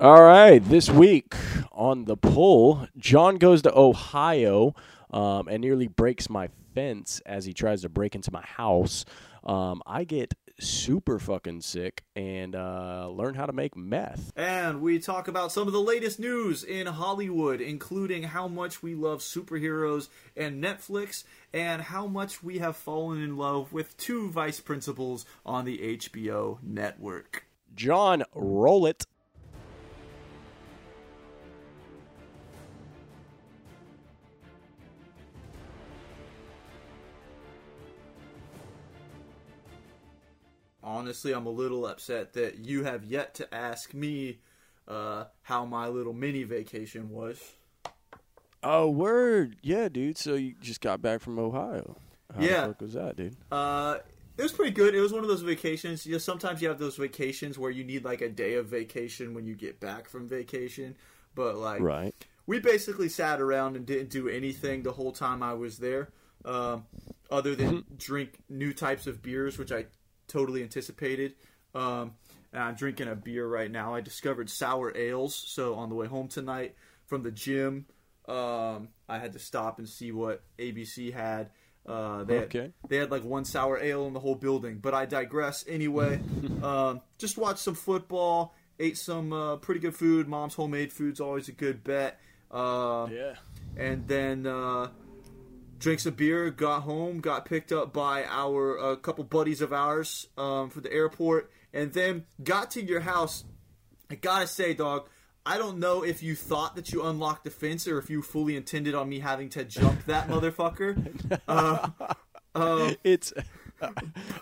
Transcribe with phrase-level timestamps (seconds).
[0.00, 1.34] All right, this week
[1.72, 4.74] on the pull, John goes to Ohio
[5.10, 9.04] um, and nearly breaks my fence as he tries to break into my house.
[9.44, 14.32] Um, I get super fucking sick and uh, learn how to make meth.
[14.36, 18.94] And we talk about some of the latest news in Hollywood, including how much we
[18.94, 24.60] love superheroes and Netflix, and how much we have fallen in love with two vice
[24.60, 27.44] principals on the HBO network.
[27.74, 28.86] John, roll
[40.90, 44.40] honestly, I'm a little upset that you have yet to ask me
[44.88, 47.40] uh, how my little mini vacation was.
[48.62, 49.56] Oh, word.
[49.62, 50.18] Yeah, dude.
[50.18, 51.96] So you just got back from Ohio.
[52.34, 52.60] How yeah.
[52.62, 53.36] the fuck was that, dude?
[53.50, 53.98] Uh,
[54.36, 54.94] it was pretty good.
[54.94, 56.04] It was one of those vacations.
[56.04, 59.32] You know, sometimes you have those vacations where you need like a day of vacation
[59.32, 60.96] when you get back from vacation.
[61.34, 62.14] But like, Right.
[62.46, 66.10] we basically sat around and didn't do anything the whole time I was there,
[66.44, 66.86] um,
[67.30, 69.86] other than drink new types of beers, which I
[70.30, 71.34] totally anticipated.
[71.74, 72.14] Um,
[72.52, 73.94] and I'm drinking a beer right now.
[73.94, 76.74] I discovered sour ales, so on the way home tonight
[77.06, 77.86] from the gym,
[78.28, 81.50] um, I had to stop and see what ABC had.
[81.86, 82.60] Uh, they Okay.
[82.60, 85.64] had, they had like one sour ale in the whole building, but I digress.
[85.68, 86.20] Anyway,
[86.62, 90.28] um, just watched some football, ate some uh, pretty good food.
[90.28, 92.20] Mom's homemade food's always a good bet.
[92.50, 93.34] Uh, Yeah.
[93.76, 94.46] and then
[95.80, 99.72] uh, drank some beer, got home, got picked up by our a couple buddies of
[99.72, 103.44] ours um, for the airport, and then got to your house.
[104.10, 105.08] I gotta say, dog,
[105.46, 108.56] I don't know if you thought that you unlocked the fence or if you fully
[108.56, 112.14] intended on me having to jump that motherfucker.
[112.52, 113.32] Uh, It's
[113.80, 113.90] all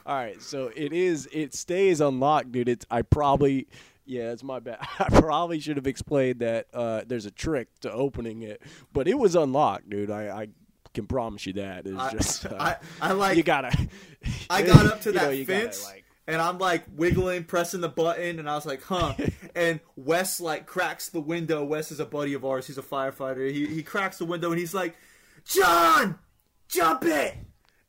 [0.06, 0.40] right.
[0.40, 1.28] So it is.
[1.30, 2.70] It stays unlocked, dude.
[2.70, 2.86] It's.
[2.90, 3.68] I probably.
[4.06, 4.78] Yeah, it's my bad.
[4.98, 8.62] I probably should have explained that uh, there's a trick to opening it,
[8.94, 10.10] but it was unlocked, dude.
[10.10, 10.48] I, I
[10.94, 11.86] can promise you that.
[11.86, 12.46] It's I, just.
[12.46, 13.36] Uh, I, I like.
[13.36, 13.76] you gotta.
[14.50, 15.84] I got up to you know, that you gotta, fence.
[15.84, 19.14] like- and I'm like wiggling, pressing the button, and I was like, "Huh."
[19.56, 21.64] and Wes like cracks the window.
[21.64, 22.66] Wes is a buddy of ours.
[22.66, 23.50] He's a firefighter.
[23.50, 24.94] He he cracks the window and he's like,
[25.46, 26.18] "John,
[26.68, 27.34] jump it!"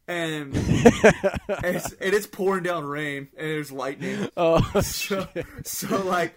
[0.08, 4.28] And, and, it's, and it's pouring down rain and there's lightning.
[4.38, 5.28] oh, So,
[5.64, 6.36] so like,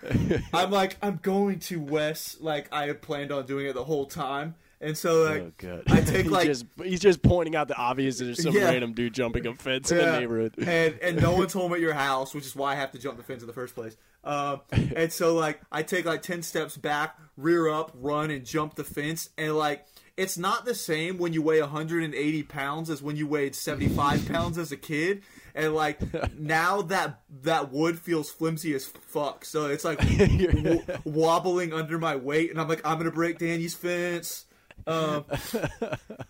[0.52, 2.36] I'm like, I'm going to Wes.
[2.38, 4.56] Like I had planned on doing it the whole time.
[4.82, 5.82] And so like, oh, good.
[5.88, 8.18] I take He's like just, he's just pointing out the obvious.
[8.18, 8.64] that There's some Yeah.
[8.64, 10.54] random dude jumping a fence in the neighborhood.
[10.58, 13.16] and and no one's home at your house, which is why I have to jump
[13.16, 13.96] the fence in the first place.
[14.24, 18.74] Um, and so like I take like ten steps back, rear up, run, and jump
[18.74, 23.16] the fence, and like it's not the same when you weigh 180 pounds as when
[23.16, 25.22] you weighed 75 pounds as a kid.
[25.54, 26.00] And like
[26.38, 32.16] now that that wood feels flimsy as fuck, so it's like w- wobbling under my
[32.16, 34.46] weight, and I'm like, I'm gonna break Danny's fence.
[34.86, 35.24] Um,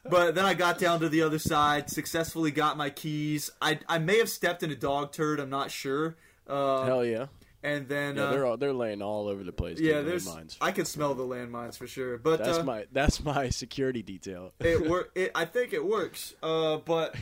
[0.08, 3.50] but then I got down to the other side, successfully got my keys.
[3.60, 5.40] I I may have stepped in a dog turd.
[5.40, 6.16] I'm not sure.
[6.46, 7.26] Uh, Hell yeah.
[7.62, 9.78] and then Yeah, uh, they're all, they're laying all over the place.
[9.80, 10.56] yeah, there's landmines.
[10.60, 12.18] I can smell the landmines for sure.
[12.18, 14.52] But That's uh, my that's my security detail.
[14.60, 16.34] it wor- it I think it works.
[16.42, 17.14] Uh, but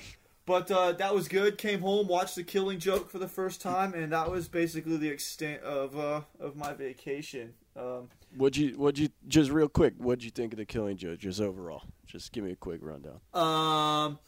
[0.47, 1.59] but uh, that was good.
[1.59, 5.09] Came home, watched the Killing Joke for the first time, and that was basically the
[5.11, 7.53] extent of uh, of my vacation.
[7.77, 9.95] Um, Would you would you just real quick?
[9.99, 11.83] What'd you think of the Killing Joke just overall?
[12.07, 13.21] Just give me a quick rundown.
[13.35, 14.19] Um,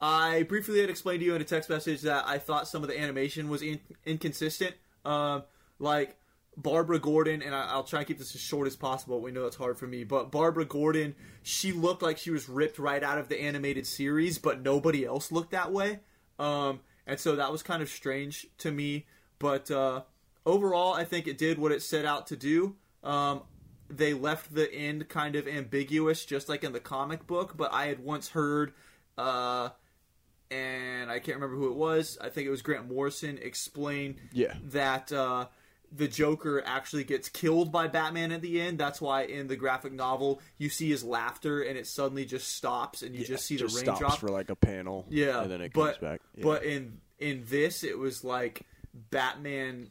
[0.00, 2.88] I briefly had explained to you in a text message that I thought some of
[2.88, 4.74] the animation was in- inconsistent.
[5.04, 5.44] Um,
[5.78, 6.16] like
[6.56, 9.20] Barbara Gordon, and I- I'll try and keep this as short as possible.
[9.20, 12.78] We know it's hard for me, but Barbara Gordon, she looked like she was ripped
[12.78, 16.00] right out of the animated series, but nobody else looked that way.
[16.38, 19.06] Um, and so that was kind of strange to me.
[19.38, 20.02] But uh,
[20.44, 22.76] overall, I think it did what it set out to do.
[23.06, 23.42] Um,
[23.88, 27.56] they left the end kind of ambiguous, just like in the comic book.
[27.56, 28.72] But I had once heard,
[29.16, 29.68] uh,
[30.50, 32.18] and I can't remember who it was.
[32.20, 34.54] I think it was Grant Morrison explain Yeah.
[34.64, 35.46] that uh,
[35.92, 38.78] the Joker actually gets killed by Batman at the end.
[38.78, 43.02] That's why in the graphic novel you see his laughter and it suddenly just stops
[43.02, 44.18] and you just see just the stops raindrop.
[44.18, 45.06] for like a panel.
[45.08, 46.20] Yeah, and then it but, comes back.
[46.36, 46.42] Yeah.
[46.44, 49.90] But in in this, it was like Batman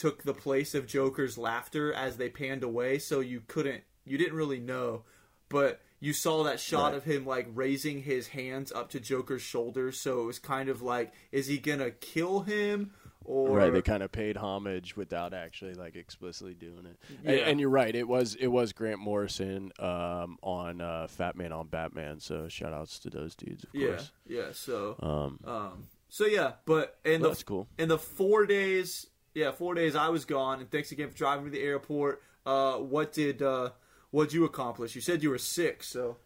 [0.00, 4.34] took the place of Joker's laughter as they panned away, so you couldn't, you didn't
[4.34, 5.02] really know,
[5.48, 6.94] but you saw that shot Right.
[6.94, 10.80] of him like raising his hands up to Joker's shoulders, so it was kind of
[10.82, 12.92] like, is he gonna kill him?
[13.22, 16.96] Or right, they kind of paid homage without actually like explicitly doing it.
[17.24, 17.42] And, Yeah.
[17.48, 21.68] and you're right, it was it was Grant Morrison um, on uh, Fat Man on
[21.68, 22.18] Batman.
[22.20, 24.12] So shout outs to those dudes, of yeah, course.
[24.26, 24.52] yeah.
[24.52, 27.68] So, Um, um, so yeah, but in the that's cool.
[27.78, 31.44] in the four days, yeah, four days I was gone, and thanks again for driving
[31.44, 32.22] me to the airport.
[32.44, 33.70] Uh, what did uh,
[34.10, 34.94] what you accomplish?
[34.94, 36.16] You said you were sick, so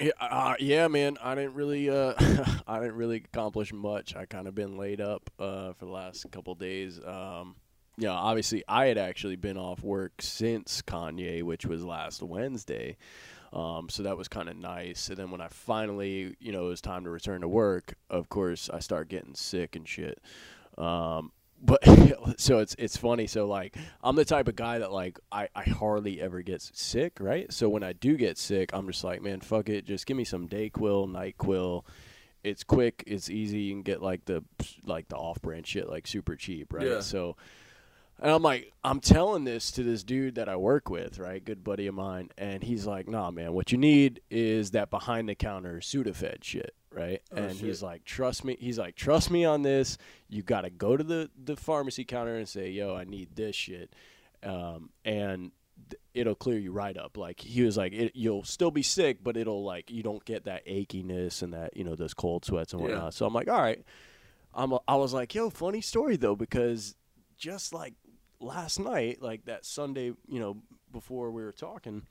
[0.00, 1.16] Yeah, uh, yeah, man.
[1.22, 2.14] I didn't really, uh,
[2.66, 4.16] I didn't really accomplish much.
[4.16, 7.00] I kind of been laid up uh, for the last couple days.
[7.04, 7.56] Um,
[7.96, 12.96] yeah, obviously, I had actually been off work since Kanye, which was last Wednesday.
[13.52, 15.08] Um, so that was kind of nice.
[15.08, 18.28] And then when I finally, you know, it was time to return to work, of
[18.28, 20.20] course, I start getting sick and shit.
[20.76, 21.80] Um, but
[22.38, 23.26] so it's it's funny.
[23.26, 27.18] So like I'm the type of guy that like I, I hardly ever gets sick,
[27.20, 27.52] right?
[27.52, 30.24] So when I do get sick, I'm just like, man, fuck it, just give me
[30.24, 31.84] some Dayquil, Nyquil.
[32.44, 33.60] It's quick, it's easy.
[33.60, 34.44] You can get like the
[34.84, 36.86] like the off-brand shit like super cheap, right?
[36.86, 37.00] Yeah.
[37.00, 37.36] So
[38.20, 41.44] and I'm like, I'm telling this to this dude that I work with, right?
[41.44, 42.30] Good buddy of mine.
[42.36, 46.74] And he's like, nah, man, what you need is that behind the counter Sudafed shit,
[46.92, 47.22] right?
[47.32, 47.66] Oh, and shit.
[47.66, 48.56] he's like, trust me.
[48.60, 49.98] He's like, trust me on this.
[50.28, 53.54] You got to go to the, the pharmacy counter and say, yo, I need this
[53.56, 53.94] shit.
[54.42, 55.52] Um, and
[55.90, 57.16] th- it'll clear you right up.
[57.16, 60.44] Like he was like, it, you'll still be sick, but it'll like, you don't get
[60.44, 62.88] that achiness and that, you know, those cold sweats and Yeah.
[62.88, 63.14] whatnot.
[63.14, 63.82] So I'm like, all right.
[64.54, 66.94] I'm, a- I was like, yo, funny story though, because
[67.36, 67.94] just like
[68.40, 70.56] last night, like that Sunday, you know,
[70.92, 72.02] before we were talking,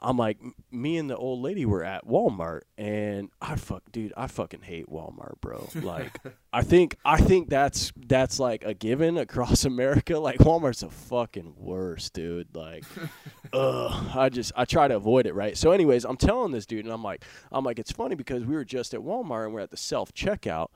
[0.00, 0.38] I'm like,
[0.70, 4.88] me and the old lady were at Walmart, and I fuck, dude, I fucking hate
[4.88, 5.68] Walmart, bro.
[5.74, 6.18] Like,
[6.52, 10.18] I think, I think that's that's like a given across America.
[10.18, 12.54] Like, Walmart's the fucking worst, dude.
[12.54, 12.84] Like,
[13.52, 15.56] ugh, I just I try to avoid it, right?
[15.56, 18.54] So, anyways, I'm telling this dude, and I'm like, I'm like, it's funny because we
[18.54, 20.68] were just at Walmart and we're at the self checkout,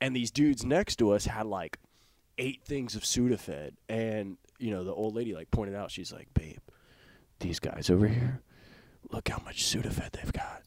[0.00, 1.78] and these dudes next to us had like
[2.38, 6.28] eight things of Sudafed, and you know the old lady like pointed out, she's like,
[6.34, 6.58] babe,
[7.42, 8.40] these guys over here,
[9.10, 10.62] look how much Sudafed they've got,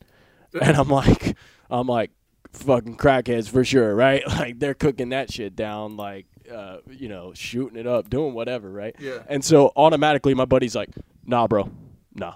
[0.61, 1.35] and I'm like,
[1.69, 2.11] I'm like,
[2.55, 4.23] fucking crackheads for sure, right?
[4.35, 8.69] Like they're cooking that shit down, like, uh, you know, shooting it up, doing whatever,
[8.69, 8.95] right?
[8.99, 9.19] Yeah.
[9.27, 10.89] And so automatically, my buddy's like,
[11.25, 11.71] nah, bro,
[12.13, 12.33] nah,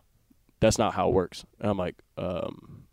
[0.60, 1.46] that's not how it works.
[1.60, 2.86] And I'm like, um,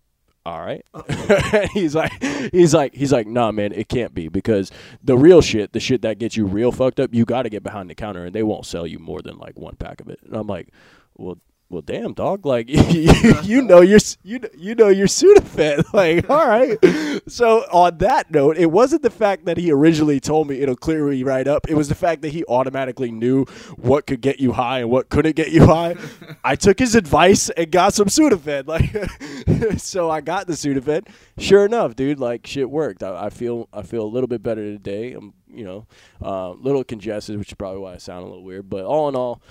[0.44, 0.84] all right.
[1.72, 2.22] he's like,
[2.52, 4.70] he's like, he's like, nah, man, it can't be because
[5.02, 7.62] the real shit, the shit that gets you real fucked up, you got to get
[7.62, 10.20] behind the counter and they won't sell you more than like one pack of it.
[10.25, 10.69] And I'm like,
[11.17, 12.47] well, well, damn, dog.
[12.47, 12.81] Like, you,
[13.43, 15.85] you know your you know- you know your Sudafed.
[15.93, 16.79] Like, all right.
[17.27, 21.05] So on that note, it wasn't the fact that he originally told me it'll clear
[21.09, 21.69] me right up.
[21.69, 23.47] It was the fact that he automatically knew
[23.77, 25.97] what could get you high and what couldn't get you high.
[26.45, 28.69] I took his advice and got some Sudafed.
[28.69, 31.09] Like, so I got the Sudafed.
[31.39, 33.03] Sure enough, dude, like shit worked.
[33.03, 35.15] I, I feel I feel a little bit better today.
[35.15, 35.87] I'm you know
[36.25, 38.71] uh, a little congested, which is probably why I sound a little weird.
[38.71, 39.43] But all in all.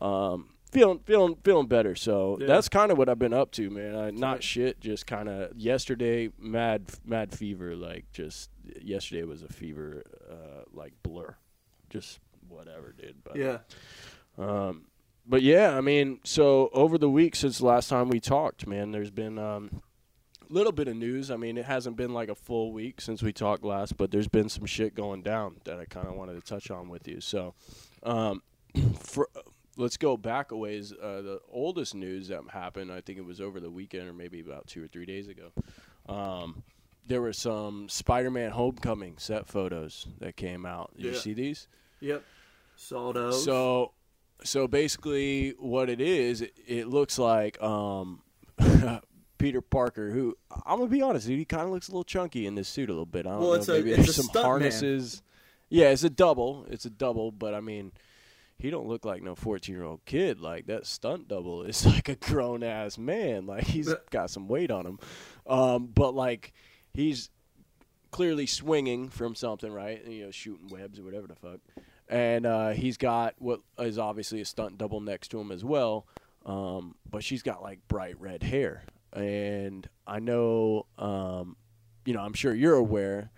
[0.00, 1.94] Um, feeling feeling feeling better.
[1.94, 2.46] So Yeah.
[2.48, 3.94] that's kind of what I've been up to, man.
[3.96, 7.74] I, not shit, just kind of yesterday mad mad fever.
[7.74, 8.50] Like just
[8.82, 11.36] yesterday was a fever, uh, like blur,
[11.88, 13.22] just whatever, dude.
[13.24, 13.58] But Yeah.
[14.36, 14.86] um,
[15.26, 18.90] but yeah, I mean, so over the week since the last time we talked, man,
[18.92, 19.80] there's been um,
[20.50, 21.30] a little bit of news.
[21.30, 24.28] I mean, it hasn't been like a full week since we talked last, but there's
[24.28, 27.20] been some shit going down that I kind of wanted to touch on with you.
[27.22, 27.54] So,
[28.02, 28.42] um,
[28.98, 29.30] for
[29.76, 30.92] let's go back a ways.
[30.92, 34.40] Uh, the oldest news that happened, I think it was over the weekend or maybe
[34.40, 35.52] about two or three days ago.
[36.08, 36.62] Um,
[37.06, 40.92] there were some Spider-Man Homecoming set photos that came out.
[40.96, 41.18] Did you Yeah.
[41.18, 41.68] see these?
[42.00, 42.22] Yep.
[42.76, 43.44] Saw those.
[43.44, 43.92] So,
[44.42, 48.22] so basically, what it is, it, it looks like um,
[49.38, 52.46] Peter Parker, who I'm gonna be honest, dude, he kind of looks a little chunky
[52.46, 53.26] in this suit a little bit.
[53.26, 55.10] I don't Well, know, it's a- it's there's a some stunt man.
[55.70, 56.66] Yeah, it's a double.
[56.70, 57.92] It's a double, but I mean,
[58.58, 60.40] he don't look like no 14 year old kid.
[60.40, 63.46] Like that stunt double is like a grown ass man.
[63.46, 64.98] Like he's got some weight on him,
[65.46, 66.52] um, but like
[66.92, 67.30] he's
[68.10, 70.06] clearly swinging from something, right?
[70.06, 71.60] You know, shooting webs or whatever the fuck.
[72.08, 76.06] And uh, he's got what is obviously a stunt double next to him as well.
[76.46, 78.84] Um, but she's got like bright red hair.
[79.12, 81.56] And I know, um,
[82.04, 83.30] you know, I'm sure you're aware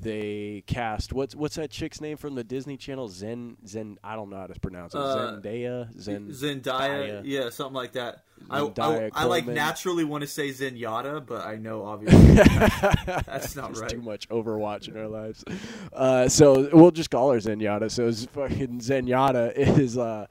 [0.00, 3.08] they cast what's what's that chick's name from the Disney Channel?
[3.08, 3.98] Zen Zen.
[4.02, 5.00] I don't know how to pronounce it.
[5.00, 6.00] Uh, Zendaya.
[6.00, 6.28] Zen.
[6.28, 8.24] Zendaya, yeah, something like that.
[8.50, 13.76] I, I, I like naturally want to say Zenyatta, but I know obviously that's not
[13.80, 13.90] right.
[13.90, 15.44] Too much Overwatch in our lives.
[15.92, 17.90] Uh, so we'll just call her Zenyatta.
[17.90, 20.26] So fucking Zenyatta is uh,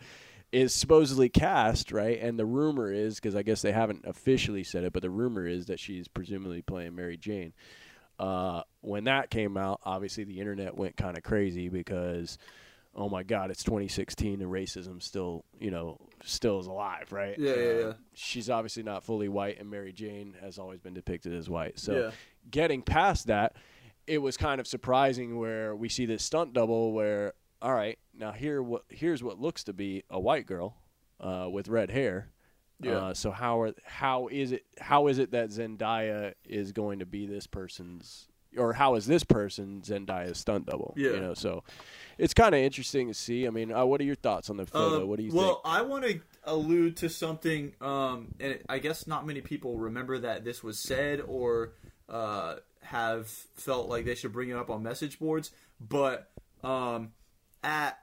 [0.51, 4.83] is supposedly cast right, and the rumor is because I guess they haven't officially said
[4.83, 7.53] it, but the rumor is that she's presumably playing Mary Jane.
[8.21, 12.37] Uh, when that came out, obviously the internet went kind of crazy because,
[12.95, 17.37] oh my God, it's 2016 and racism still, you know, still is alive, right?
[17.37, 17.93] Yeah, yeah, Uh, yeah.
[18.13, 21.79] She's obviously not fully white, and Mary Jane has always been depicted as white.
[21.79, 22.11] So Yeah.
[22.49, 23.55] getting past that,
[24.07, 28.31] it was kind of surprising where we see this stunt double where, all right, now
[28.33, 30.75] here what here's what looks to be a white girl,
[31.19, 32.29] uh, with red hair.
[32.81, 32.97] Yeah.
[32.97, 37.05] Uh, so how are how is it how is it that Zendaya is going to
[37.05, 40.93] be this person's or how is this person Zendaya's stunt double?
[40.97, 41.11] Yeah.
[41.11, 41.63] You know, so
[42.17, 43.47] it's kind of interesting to see.
[43.47, 45.03] I mean, uh, what are your thoughts on the photo?
[45.03, 45.75] Uh, what do you well, think?
[45.75, 50.43] I want to allude to something, um, and I guess not many people remember that
[50.43, 51.73] this was said or
[52.09, 55.51] uh, have felt like they should bring it up on message boards.
[55.79, 56.29] But
[56.63, 57.13] um,
[57.63, 57.99] at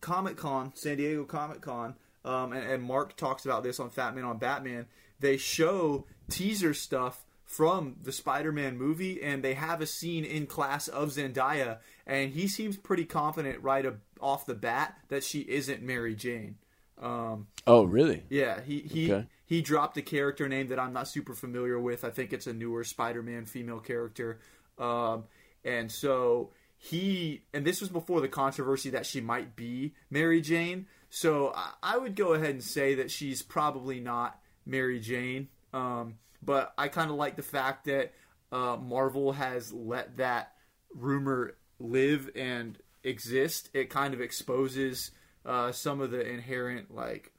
[0.00, 4.14] Comic Con, San Diego Comic Con, um, and, and Mark talks about this on Fat
[4.14, 4.86] Man on Batman.
[5.20, 10.86] They show teaser stuff from the Spider-Man movie, and they have a scene in class
[10.86, 13.84] of Zendaya, and he seems pretty confident right
[14.20, 16.56] off the bat that she isn't Mary Jane.
[17.02, 18.22] Um, Oh, really?
[18.28, 19.26] yeah, he he Okay.
[19.46, 22.04] he dropped a character name that I'm not super familiar with.
[22.04, 24.38] I think it's a newer Spider-Man female character,
[24.78, 25.24] um,
[25.64, 30.86] and so he and this was before the controversy that she might be Mary Jane.
[31.10, 31.52] So
[31.82, 35.48] I, would go ahead and say that she's probably not Mary Jane.
[35.72, 38.14] Um, but I kind of like the fact that
[38.52, 40.52] uh, Marvel has let that
[40.94, 43.70] rumor live and exist.
[43.74, 45.10] It kind of exposes
[45.44, 47.32] uh, some of the inherent like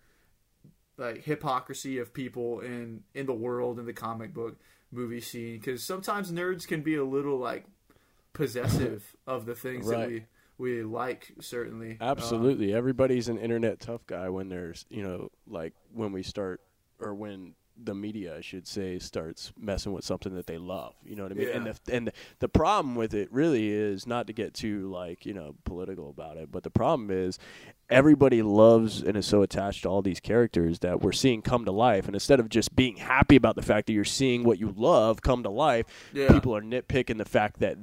[0.98, 4.60] like hypocrisy of people in in the world in the comic book
[4.92, 7.66] movie scene because sometimes nerds can be a little like
[8.34, 10.26] possessive of the things that we
[10.62, 12.74] we like certainly Um, Absolutely.
[12.74, 16.62] Everybody's an internet tough guy when there's, you know, like when we start
[17.00, 20.94] or when the media, I should say, starts messing with something that they love.
[21.04, 21.48] You know what I mean?
[21.50, 21.74] And Yeah.
[21.86, 25.34] the and the, the problem with it really is not to get too like you
[25.34, 27.40] know political about it, but the problem is
[27.90, 31.72] everybody loves and is so attached to all these characters that we're seeing come to
[31.72, 34.72] life, and instead of just being happy about the fact that you're seeing what you
[34.78, 36.28] love come to life, Yeah.
[36.32, 37.78] people are nitpicking the fact that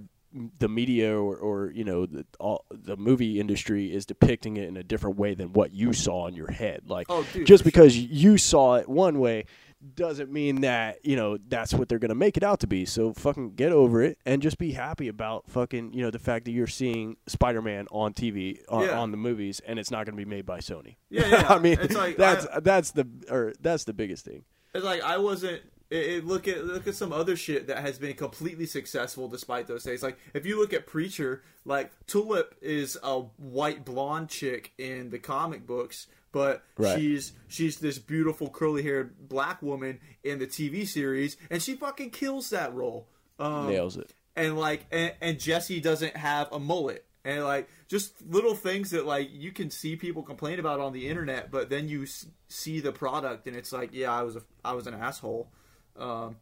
[0.59, 4.77] the media or, or you know the all, the movie industry is depicting it in
[4.77, 6.83] a different way than what you saw in your head.
[6.87, 9.47] Like Oh, dude, just because you saw it one way
[9.95, 12.85] doesn't mean that you know that's what they're gonna make it out to be.
[12.85, 16.45] So fucking get over it and just be happy about fucking you know the fact
[16.47, 18.99] that you're seeing Spider-Man on TV on, Yeah.
[18.99, 20.97] on the movies and it's not gonna be made by Sony.
[21.11, 21.47] Yeah, yeah.
[21.49, 24.45] I mean It's like, that's I- that's the or that's the biggest thing.
[24.75, 25.63] It's like I wasn't.
[25.91, 29.67] It, it, look at look at some other shit that has been completely successful despite
[29.67, 30.03] those things.
[30.03, 35.19] Like if you look at Preacher, like Tulip is a white blonde chick in the
[35.19, 36.99] comic books, but Right.
[36.99, 42.11] she's she's this beautiful curly haired black woman in the TV series, and she fucking
[42.11, 43.09] kills that role.
[43.39, 44.13] Um, Nails it.
[44.37, 49.07] and like and, and Jesse doesn't have a mullet and like just little things that
[49.07, 52.79] like you can see people complain about on the internet but then you s- see
[52.81, 55.51] the product and it's like yeah I was a I was an asshole
[55.99, 56.37] um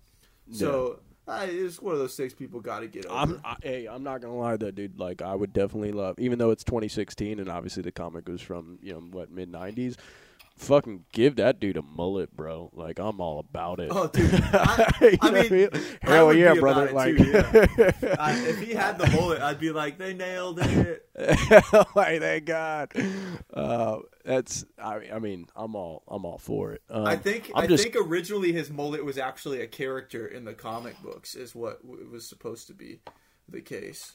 [0.52, 3.86] so uh, it's one of those things people got to get over I'm I, hey,
[3.86, 4.98] I'm not gonna lie though, dude.
[5.00, 8.78] Like, I would definitely love, even though it's 2016 and obviously the comic was from
[8.80, 9.96] you know what mid 90s.
[10.56, 12.70] Fucking give that dude a mullet, bro.
[12.72, 13.90] Like, I'm all about it.
[13.92, 16.90] oh dude I, You I mean I hell would yeah, brother.
[16.92, 18.16] Like, too, yeah.
[18.18, 21.06] I, if he had the mullet I'd be like they nailed it
[21.94, 22.92] like, thank God.
[23.52, 26.82] Uh, that's, I, I mean, I'm all, I'm all for it.
[26.90, 30.44] Um, I think I'm I just, think originally his mullet was actually a character in
[30.44, 33.00] the comic books, is what was supposed to be
[33.48, 34.12] the case.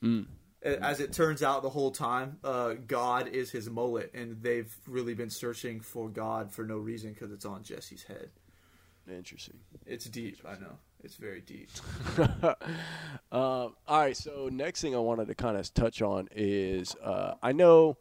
[0.00, 0.22] Hmm.
[0.62, 5.14] As it turns out, the whole time, uh, God is his mullet, and they've really
[5.14, 8.30] been searching for God for no reason because it's on Jesse's head.
[9.10, 9.58] interesting.
[9.86, 10.76] It's deep, I know.
[11.02, 11.70] It's very deep.
[12.42, 12.54] um,
[13.32, 14.16] all right.
[14.16, 17.96] So next thing I wanted to kind of touch on is uh, I know,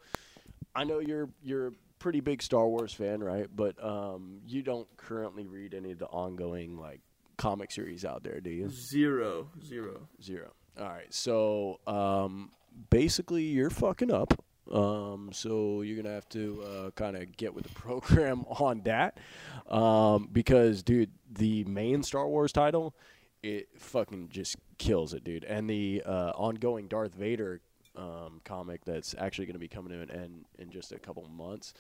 [0.76, 3.48] I know you're you're a pretty big Star Wars fan, right?
[3.54, 7.00] But um, you don't currently read any of the ongoing like
[7.38, 8.70] comic series out there, do you?
[8.70, 10.02] Zero, zero.
[10.22, 10.52] Zero.
[10.80, 11.14] All right.
[11.14, 12.52] So um,
[12.90, 14.34] basically, you're fucking up.
[14.72, 19.18] Um, so you're gonna have to uh, kind of get with the program on that,
[19.68, 22.94] um, because dude, the main Star Wars title,
[23.42, 25.44] it fucking just kills it, dude.
[25.44, 27.62] And the uh, ongoing Darth Vader
[27.96, 31.74] um, comic that's actually gonna be coming in in, in just a couple months.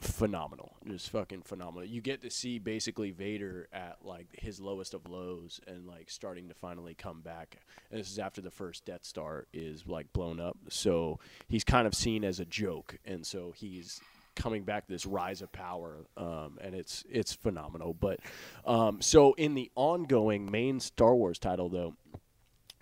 [0.00, 1.88] Phenomenal, just fucking phenomenal.
[1.88, 6.48] You get to see basically Vader at like his lowest of lows and like starting
[6.48, 7.58] to finally come back.
[7.90, 11.86] And this is after the first Death Star is like blown up, so he's kind
[11.86, 14.00] of seen as a joke, and so he's
[14.34, 17.94] coming back this rise of power, um, and it's it's phenomenal.
[17.94, 18.20] But
[18.66, 21.94] um, so in the ongoing main Star Wars title though,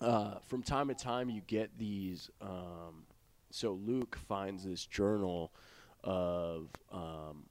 [0.01, 2.31] uh, from time to time you get these.
[2.41, 3.05] Um,
[3.51, 5.53] so Luke finds this journal
[6.05, 7.45] of, um,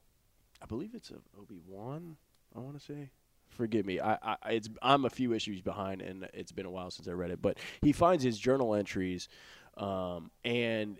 [0.62, 2.16] I believe it's of Obi Wan.
[2.54, 3.10] I want to say.
[3.48, 4.00] Forgive me.
[4.00, 7.12] I, I it's I'm a few issues behind, and it's been a while since I
[7.12, 7.42] read it.
[7.42, 9.28] But he finds his journal entries,
[9.76, 10.98] um, and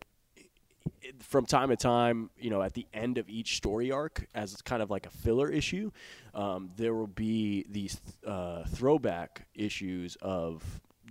[1.00, 4.52] it- from time to time, you know, at the end of each story arc, as
[4.52, 5.90] it's kind of like a filler issue,
[6.34, 10.62] um, there will be these uh, throwback issues of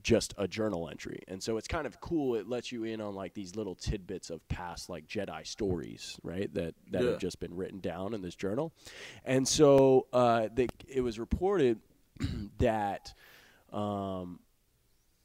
[0.03, 2.35] just a journal entry, and so it's kind of cool.
[2.35, 6.53] It lets you in on like these little tidbits of past like Jedi stories, right?
[6.53, 7.09] That that Yeah.
[7.11, 8.73] have just been written down in this journal,
[9.25, 11.79] and so uh, they, it was reported
[12.59, 13.13] that.
[13.71, 14.39] Um,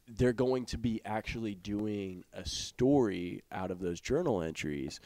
[0.09, 5.01] they're going to be actually doing a story out of those journal entries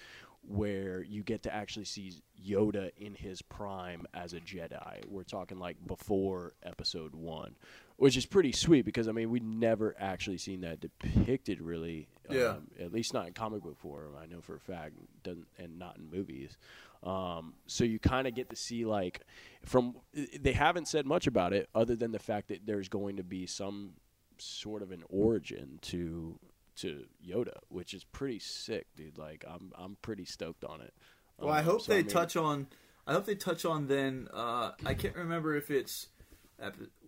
[0.46, 2.12] where you get to actually see
[2.46, 5.06] Yoda in his prime as a Jedi.
[5.08, 7.56] We're talking like before episode 1,
[8.00, 12.52] which is pretty sweet because I mean, we've never actually seen that depicted really Yeah.
[12.56, 14.14] um, at least not in comic book form.
[14.18, 16.56] I know for a fact doesn't and not in movies.
[17.02, 19.20] Um, so you kind of get to see like
[19.62, 23.22] from they haven't said much about it other than the fact that there's going to
[23.22, 23.92] be some
[24.38, 26.38] sort of an origin to
[26.76, 29.18] to Yoda, which is pretty sick, dude.
[29.18, 30.94] Like I'm I'm pretty stoked on it.
[31.38, 32.66] Well, I Um, hope so, they mean, touch on.
[33.06, 34.28] I hope they touch on then.
[34.32, 36.08] Uh, I can't remember if it's.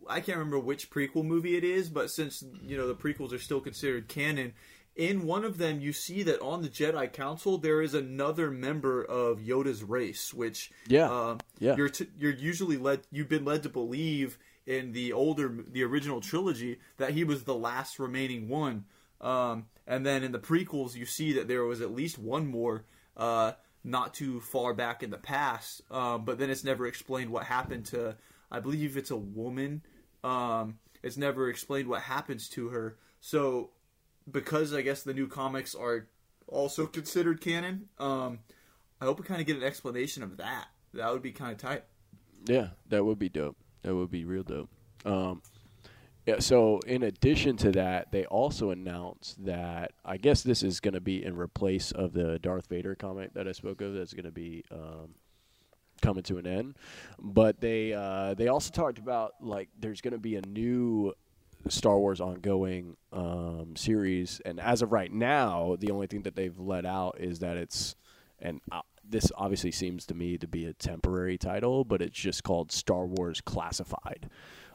[0.08, 3.38] I can't remember which prequel movie it is, but since you know the prequels are
[3.38, 4.52] still considered canon,
[4.96, 9.02] in one of them you see that on the Jedi Council there is another member
[9.04, 11.10] of Yoda's race, which Yeah.
[11.10, 11.76] uh, Yeah.
[11.76, 16.20] you're t- you're usually led you've been led to believe in the older the original
[16.20, 18.84] trilogy that he was the last remaining one.
[19.20, 22.84] Um, and then in the prequels, you see that there was at least one more,
[23.16, 23.52] uh,
[23.84, 25.80] not too far back in the past.
[25.90, 28.16] Um, but then it's never explained what happened to.
[28.52, 29.82] I believe it's a woman.
[30.22, 32.98] Um, it's never explained what happens to her.
[33.20, 33.70] So,
[34.30, 36.06] because I guess the new comics are
[36.46, 38.40] also considered canon, um,
[39.00, 40.66] I hope we kind of get an explanation of that.
[40.94, 41.84] That would be kind of tight.
[42.44, 43.56] Yeah, that would be dope.
[43.82, 44.68] That would be real dope.
[45.04, 45.42] Um,
[46.26, 46.38] yeah.
[46.38, 51.00] So in addition to that, they also announced that I guess this is going to
[51.00, 53.94] be in replace of the Darth Vader comic that I spoke of.
[53.94, 55.14] That's going to be um,
[56.02, 56.74] coming to an end.
[57.18, 61.14] But they uh, they also talked about like there's going to be a new
[61.68, 66.58] Star Wars ongoing um, series, and as of right now, the only thing that they've
[66.58, 67.96] let out is that it's
[68.40, 72.42] and uh, this obviously seems to me to be a temporary title, but it's just
[72.42, 74.28] called Star Wars Classified.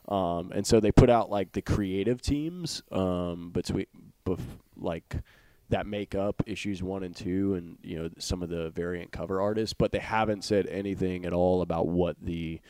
[0.07, 3.87] Um, and so they put out like the creative teams um, between
[4.25, 4.39] bef-
[4.77, 5.17] like
[5.69, 9.41] that make up issues one and two, and you know some of the variant cover
[9.41, 12.61] artists, but they haven't said anything at all about what the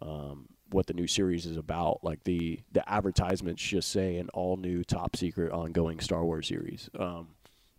[0.00, 2.02] um, what the new series is about.
[2.02, 6.88] Like the the advertisements just say an all new top secret ongoing Star Wars series,
[6.98, 7.28] um,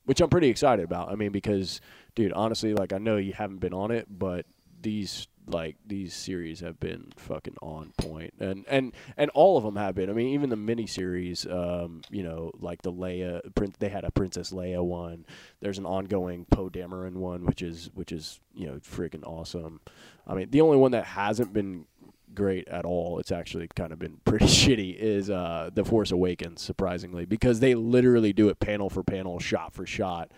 [0.06, 1.12] which I'm pretty excited about.
[1.12, 1.82] I mean, because
[2.16, 4.46] dude, honestly, like I know you haven't been on it, but
[4.82, 9.76] these like these series have been fucking on point, and and and all of them
[9.76, 10.10] have been.
[10.10, 13.42] I mean, even the mini series, um, you know, like the Leia,
[13.80, 15.26] they had a Princess Leia one.
[15.60, 19.82] There's an ongoing Poe Dameron one, which is which is you know freaking awesome.
[20.28, 21.86] I mean, the only one that hasn't been
[22.34, 26.62] great at all, it's actually kind of been pretty shitty, is uh, The Force Awakens,
[26.62, 30.32] surprisingly, because they literally do it panel for panel, shot for shot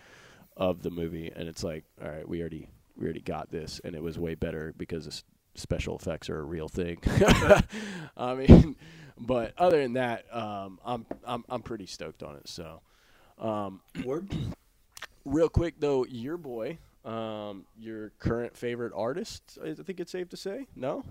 [0.56, 3.96] of the movie, and it's like, all right, we already we already got this, and
[3.96, 5.24] it was way better because
[5.56, 6.98] special effects are a real thing.
[8.18, 8.76] I mean,
[9.18, 12.48] but other than that, um, I'm I'm I'm pretty stoked on it.
[12.48, 12.82] So,
[13.40, 14.32] um, Word.
[15.26, 20.38] real quick though, your boy, um, your current favorite artist, I think it's safe to
[20.38, 21.04] say, no.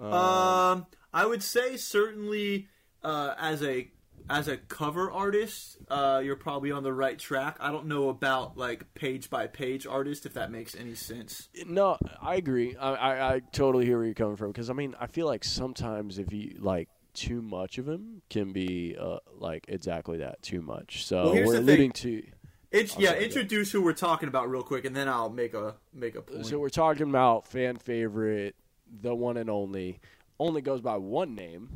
[0.00, 2.68] Um, I would say certainly
[3.02, 3.88] uh, as a
[4.30, 7.56] as a cover artist, uh, you're probably on the right track.
[7.60, 11.48] I don't know about like page by page artist if that makes any sense.
[11.66, 12.76] No, I agree.
[12.76, 15.44] I, I, I totally hear where you're coming from because I mean I feel like
[15.44, 20.60] sometimes if you like too much of him can be uh, like exactly that too
[20.62, 21.04] much.
[21.06, 21.62] So Well, we're thing.
[21.62, 22.22] alluding to.
[22.70, 23.22] It's, yeah, that.
[23.22, 26.44] introduce who we're talking about real quick, and then I'll make a make a point.
[26.46, 28.56] So we're talking about fan favorite,
[29.00, 30.00] the one and only,
[30.38, 31.70] only goes by one name.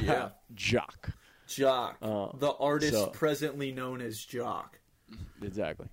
[0.00, 0.28] Yeah.
[0.54, 1.10] Jock.
[1.48, 4.78] Jock, Uh, the artist so- presently known as Jock.
[5.42, 5.86] Exactly.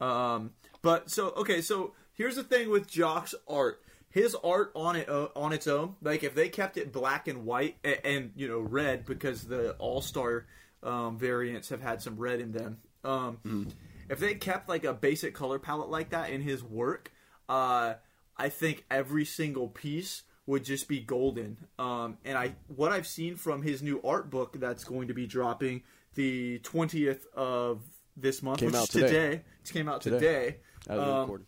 [0.00, 3.82] Um, but so okay, so here's the thing with Jock's art.
[4.10, 7.44] His art on it uh, on its own, like if they kept it black and
[7.44, 10.46] white and, and you know red because the All Star
[10.82, 12.78] um, variants have had some red in them.
[13.04, 13.68] Um,
[14.08, 17.12] If they kept like a basic color palette like that in his work,
[17.48, 17.94] uh,
[18.36, 21.58] I think every single piece would just be golden.
[21.78, 25.26] Um, and I what I've seen from his new art book that's going to be
[25.26, 25.82] dropping
[26.14, 27.82] the twentieth of
[28.16, 29.06] this month, Came which out is today.
[29.06, 29.42] today.
[29.64, 30.56] It came out Today.
[30.88, 30.98] today.
[31.00, 31.44] Um.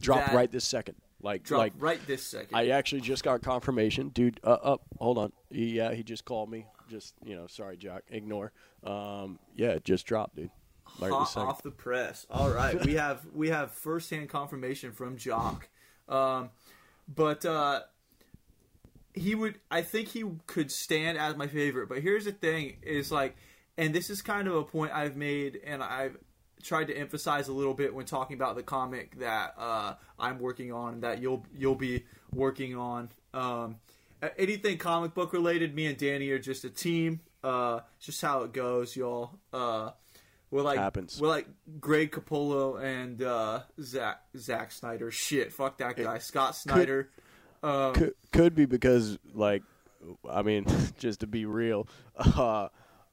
[0.00, 0.96] Drop right this second.
[1.22, 2.56] Like Drop like right this second.
[2.56, 4.40] I actually just got confirmation, dude.
[4.44, 5.32] Uh, up, hold on.
[5.50, 6.66] He, yeah, he just called me.
[6.90, 8.02] Just you know, sorry, Jock.
[8.10, 8.52] Ignore.
[8.84, 10.50] Um, yeah, it just dropped, dude.
[11.00, 12.26] Right hot off the press.
[12.30, 15.68] All right, we have we have firsthand confirmation from Jock,
[16.08, 16.50] um,
[17.08, 17.80] but uh,
[19.18, 19.58] he would.
[19.70, 21.88] I think he could stand as my favorite.
[21.88, 23.36] But here's the thing: is like,
[23.76, 26.16] and this is kind of a point I've made, and I've
[26.62, 30.72] tried to emphasize a little bit when talking about the comic that uh, I'm working
[30.72, 33.10] on, and that you'll you'll be working on.
[33.34, 33.76] Um,
[34.36, 37.20] anything comic book related, me and Danny are just a team.
[37.42, 39.38] Uh, just how it goes, y'all.
[39.52, 39.90] Uh,
[40.50, 41.20] we're like Happens.
[41.20, 41.46] we're like
[41.78, 45.10] Greg Capullo and uh, Zach Zack Snyder.
[45.10, 47.10] Shit, fuck that guy, Scott Snyder.
[47.62, 49.62] Um, could, could be because like
[50.28, 50.66] I mean,
[50.98, 52.68] just to be real, uh,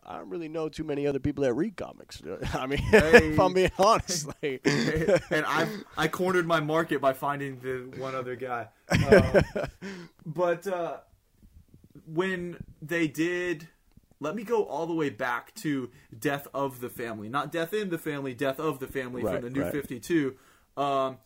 [0.07, 2.21] I don't really know too many other people that read comics.
[2.53, 7.59] I mean, if I'm being honest, like, and I I cornered my market by finding
[7.59, 8.67] the one other guy.
[8.89, 9.43] Um,
[10.25, 10.97] but uh,
[12.05, 13.67] when they did,
[14.19, 17.89] let me go all the way back to Death of the Family, not Death in
[17.89, 19.71] the Family, Death of the Family Right, from the New right.
[19.71, 20.35] Fifty Two.
[20.77, 21.17] Um,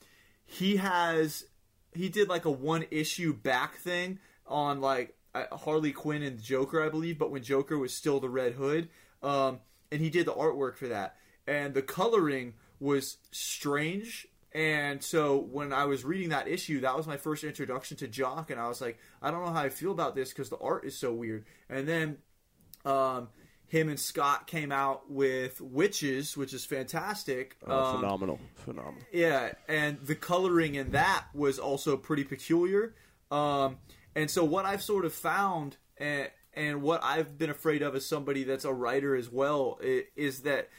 [0.45, 1.45] he has
[1.93, 6.83] he did like a one issue back thing on like uh, Harley Quinn and Joker,
[6.83, 8.89] I believe, but when Joker was still the Red Hood,
[9.21, 9.59] um,
[9.91, 11.15] and he did the artwork for that,
[11.47, 14.27] and the coloring was strange.
[14.51, 18.49] And so when I was reading that issue, that was my first introduction to Jock,
[18.49, 20.85] and I was like, I don't know how I feel about this because the art
[20.85, 21.45] is so weird.
[21.69, 22.17] And then
[22.85, 23.29] um,
[23.69, 27.55] him and Scott came out with Wytches, which is fantastic.
[27.65, 29.01] oh, Um, phenomenal, phenomenal.
[29.13, 32.95] yeah, and the coloring in that was also pretty peculiar.
[33.31, 33.77] Um,
[34.15, 38.05] and so what I've sort of found, and, and what I've been afraid of as
[38.05, 40.69] somebody that's a writer as well, is that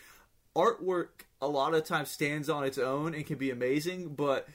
[0.57, 4.49] artwork a lot of times stands on its own and can be amazing, but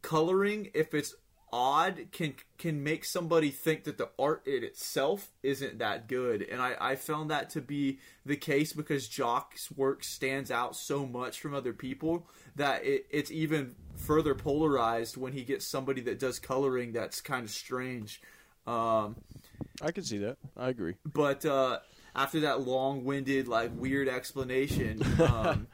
[0.00, 1.14] coloring, if it's
[1.52, 6.42] odd, can can make somebody think that the art in itself isn't that good.
[6.42, 11.06] And I, I found that to be the case because Jock's work stands out so
[11.06, 16.18] much from other people that it, it's even further polarized when he gets somebody that
[16.18, 18.20] does coloring that's kind of strange.
[18.66, 19.16] Um,
[19.82, 20.36] I can see that.
[20.56, 20.94] I agree.
[21.04, 21.78] but uh,
[22.14, 25.66] after that long-winded, like weird explanation, um,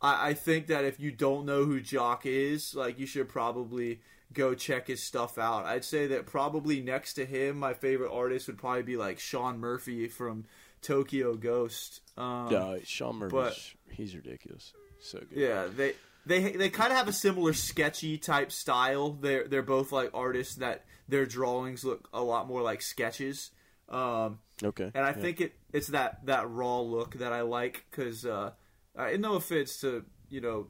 [0.00, 4.00] I, I think that if you don't know who Jock is, like you should probably
[4.34, 5.64] go check his stuff out.
[5.64, 9.58] I'd say that probably next to him, my favorite artist would probably be like Sean
[9.58, 10.44] Murphy from
[10.82, 12.00] Tokyo Ghost.
[12.18, 13.58] Um, Uh, Sean Murphy, but-
[13.90, 14.72] he's ridiculous.
[15.00, 15.28] So good.
[15.38, 15.94] yeah, they
[16.26, 19.12] they they kind of have a similar sketchy type style.
[19.12, 23.50] They're they're both like artists that their drawings look a lot more like sketches.
[23.88, 24.90] Um, Okay.
[24.94, 25.12] and I yeah.
[25.12, 28.52] think it it's that that raw look that I like because uh,
[28.96, 30.68] uh, no offense to you know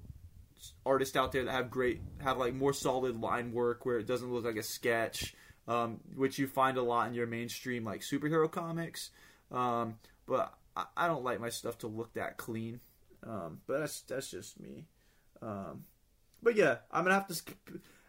[0.84, 4.32] artists out there that have great have like more solid line work where it doesn't
[4.32, 5.34] look like a sketch,
[5.68, 9.10] um, which you find a lot in your mainstream like superhero comics.
[9.50, 12.80] Um, but I, I don't like my stuff to look that clean.
[13.26, 14.86] Um, but that's that's just me.
[15.42, 15.84] Um,
[16.42, 17.42] but yeah, I'm gonna have to.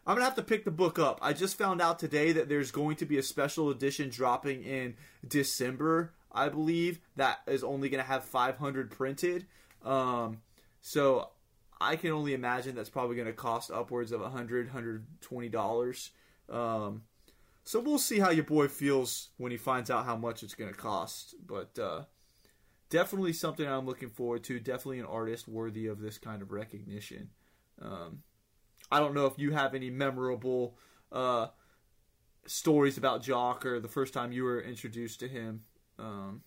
[0.07, 1.19] I'm gonna have to pick the book up.
[1.21, 4.95] I just found out today that there's going to be a special edition dropping in
[5.27, 9.47] December, I believe, that is only gonna have 500 printed.
[9.83, 10.41] Um,
[10.81, 11.29] so
[11.79, 16.11] I can only imagine that's probably gonna cost upwards of 100, 120 dollars.
[16.49, 17.03] Um,
[17.63, 20.73] so we'll see how your boy feels when he finds out how much it's gonna
[20.73, 21.35] cost.
[21.45, 22.03] But uh,
[22.89, 24.59] definitely something I'm looking forward to.
[24.59, 27.29] Definitely an artist worthy of this kind of recognition.
[27.81, 28.23] Um,
[28.91, 30.77] I don't know if you have any memorable
[31.11, 31.47] uh,
[32.45, 35.63] stories about Jock or the first time you were introduced to him.
[35.97, 36.43] Um,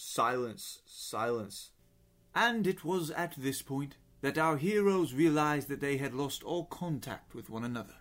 [0.00, 1.72] silence, silence.
[2.34, 6.64] And it was at this point that our heroes realized that they had lost all
[6.64, 7.96] contact with one another.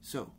[0.00, 0.32] So,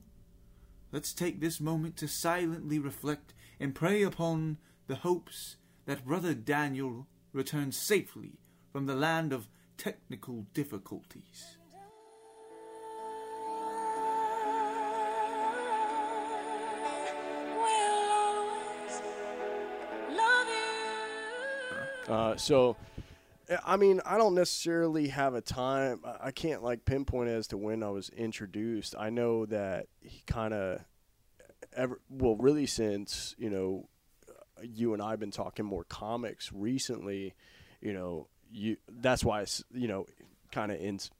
[0.91, 7.07] let's take this moment to silently reflect and pray upon the hopes that Brother Daniel
[7.31, 8.39] returns safely
[8.71, 11.57] from the land of technical difficulties.
[22.07, 22.77] Uh, so,
[23.65, 26.01] I mean, I don't necessarily have a time.
[26.05, 28.95] I- can't like pinpoint as to when I was introduced.
[28.97, 30.81] I know that he kind of,
[31.75, 33.87] ever well, really since you know,
[34.61, 37.33] you and I have been talking more comics recently.
[37.81, 40.05] You know, you that's why you know,
[40.51, 41.11] kind of ins-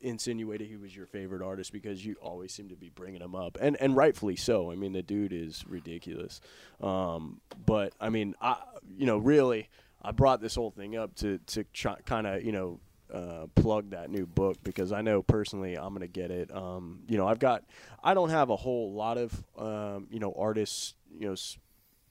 [0.00, 3.58] insinuated he was your favorite artist because you always seem to be bringing him up,
[3.60, 4.70] and and rightfully so.
[4.70, 6.40] I mean, the dude is ridiculous.
[6.80, 8.56] Um, but I mean, I
[8.96, 9.68] you know really.
[10.02, 11.64] I brought this whole thing up to to
[12.04, 12.80] kind of you know
[13.12, 16.54] uh, plug that new book because I know personally I'm gonna get it.
[16.54, 17.64] Um, you know, I've got
[18.02, 21.58] I don't have a whole lot of um, you know artists you know s-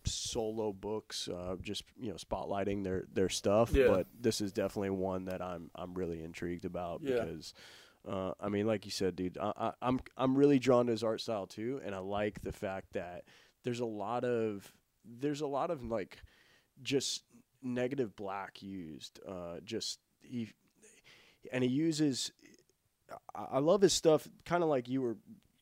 [0.05, 3.71] solo books, uh, just you know, spotlighting their their stuff.
[3.71, 3.87] Yeah.
[3.87, 7.23] But this is definitely one that I'm I'm really intrigued about Yeah.
[7.25, 7.53] because.
[8.07, 11.03] Uh, I mean, like you said, dude, I, I, I'm I'm really drawn to his
[11.03, 13.25] art style too, and I like the fact that
[13.63, 14.73] there's a lot of
[15.05, 16.17] there's a lot of like
[16.81, 17.21] just
[17.61, 19.19] negative black used.
[19.27, 20.51] Uh, just he
[21.51, 22.31] and he uses.
[23.35, 25.17] I I love his stuff, kind of like you were,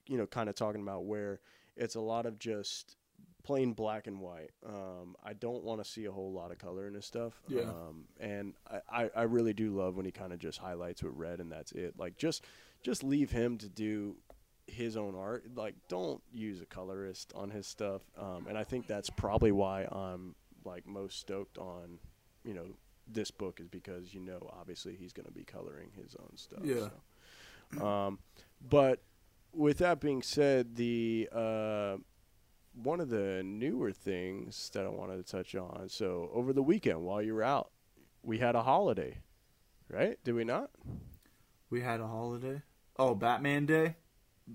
[0.07, 1.39] you know, kind of talking about where
[1.75, 2.97] it's a lot of just
[3.43, 4.51] plain black and white.
[4.65, 7.41] Um, I don't want to see a whole lot of color in his stuff.
[7.47, 7.61] Yeah.
[7.61, 11.13] Um, and I, I, I really do love when he kind of just highlights with
[11.15, 11.95] red and that's it.
[11.97, 12.45] Like just
[12.83, 14.17] just leave him to do
[14.67, 15.45] his own art.
[15.55, 18.01] Like don't use a colorist on his stuff.
[18.17, 21.99] Um, and I think that's probably why I'm like most stoked on,
[22.43, 22.65] you know,
[23.11, 26.59] this book is because you know obviously he's going to be coloring his own stuff.
[26.63, 26.89] Yeah.
[27.77, 27.85] so.
[27.85, 28.19] Um,
[28.67, 29.01] but
[29.53, 31.97] with that being said, the uh,
[32.73, 35.89] one of the newer things that I wanted to touch on.
[35.89, 37.71] So over the weekend, while you were out,
[38.23, 39.19] we had a holiday,
[39.89, 40.17] right?
[40.23, 40.71] Did we not?
[41.69, 42.61] We had a holiday.
[42.97, 43.95] Oh, Batman Day.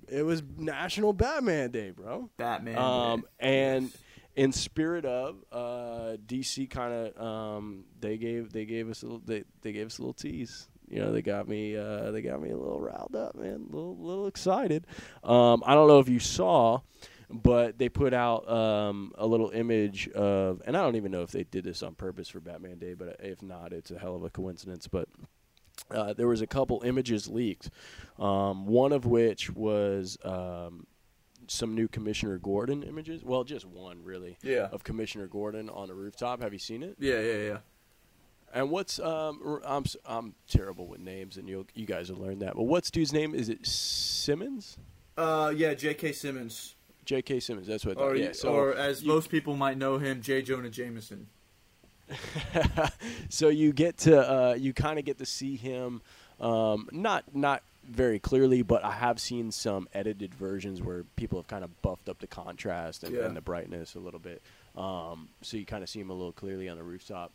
[0.08, 2.28] It was National Batman Day, bro.
[2.36, 2.76] Batman.
[2.78, 3.26] Um, Day.
[3.38, 3.96] and Yes.
[4.36, 9.22] In spirit of uh, DC, kind of um, they gave they gave us a little
[9.24, 10.68] they, they gave us a little tease.
[10.88, 13.76] You know, they got me uh, they got me a little riled up, man, a
[13.76, 14.86] little little excited.
[15.22, 16.80] Um, I don't know if you saw,
[17.30, 21.30] but they put out um, a little image of, and I don't even know if
[21.30, 24.24] they did this on purpose for Batman Day, but if not, it's a hell of
[24.24, 24.86] a coincidence.
[24.86, 25.08] But
[25.90, 27.70] uh, there was a couple images leaked,
[28.18, 30.86] um, one of which was um,
[31.48, 33.24] some new Commissioner Gordon images.
[33.24, 34.68] Well, just one really yeah.
[34.72, 36.42] of Commissioner Gordon on a rooftop.
[36.42, 36.96] Have you seen it?
[36.98, 37.58] Yeah, yeah, yeah.
[38.52, 42.54] And what's um I'm I'm terrible with names, and you you guys will learn that.
[42.54, 43.34] But what's dude's name?
[43.34, 44.78] Is it Simmons?
[45.16, 46.12] Uh, yeah, J.K.
[46.12, 47.40] Simmons, J.K.
[47.40, 47.66] Simmons.
[47.66, 47.98] That's what.
[47.98, 48.18] I or thought.
[48.18, 48.32] yeah.
[48.32, 50.42] So or as you- most people might know him, J.
[50.42, 51.28] Jonah Jameson.
[53.28, 56.02] so you get to uh, you kind of get to see him
[56.40, 61.46] um, not not very clearly but i have seen some edited versions where people have
[61.48, 63.24] kind of buffed up the contrast and, Yeah.
[63.26, 64.42] and the brightness a little bit
[64.76, 67.32] um, so you kind of see him a little clearly on the rooftop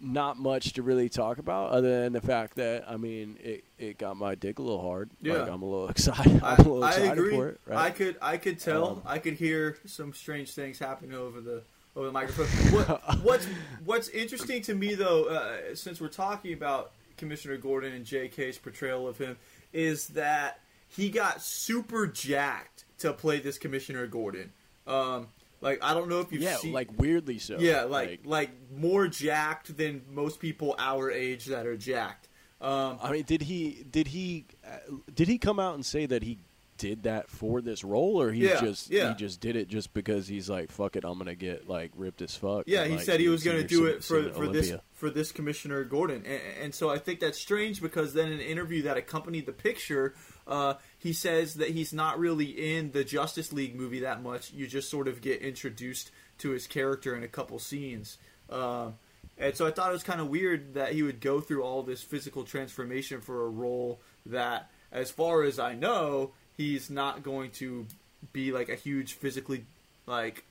[0.00, 3.98] not much to really talk about other than the fact that i mean it, it
[3.98, 5.34] got my dick a little hard Yeah.
[5.34, 7.30] like i'm a little excited I, i'm a little excited agree.
[7.36, 8.86] for it right I could I could tell.
[8.88, 11.62] Um, I could hear some strange things happening over the
[11.94, 12.46] over the microphone.
[12.72, 13.46] What, what's
[13.84, 19.06] what's interesting to me though, uh, since we're talking about Commissioner Gordon and J.K.'s portrayal
[19.06, 19.36] of him,
[19.72, 24.52] is that he got super jacked to play this Commissioner Gordon.
[24.86, 25.28] Um,
[25.60, 29.06] like I don't know if you've yeah seen, like weirdly so yeah, like, like more
[29.06, 32.28] jacked than most people our age that are jacked.
[32.60, 34.76] Um, I mean, did he did he uh,
[35.14, 36.38] did he come out and say that he
[36.78, 39.10] did that for this role, or he Yeah, just yeah.
[39.10, 42.22] he just did it just because he's like, fuck it, I'm gonna get like ripped
[42.22, 42.64] as fuck.
[42.66, 44.82] Yeah, and, he like, said he was going to do it for for this Olympia.
[44.92, 48.40] for this Commissioner Gordon, and, and so I think that's strange because then in an
[48.40, 50.14] interview that accompanied the picture,
[50.46, 54.52] uh, he says that he's not really in the Justice League movie that much.
[54.52, 58.18] You just sort of get introduced to his character in a couple scenes.
[58.50, 58.94] Um,
[59.38, 61.82] and so I thought it was kind of weird that he would go through all
[61.82, 67.50] this physical transformation for a role that, as far as I know, he's not going
[67.52, 67.86] to
[68.32, 69.64] be like a huge physically
[70.06, 70.44] like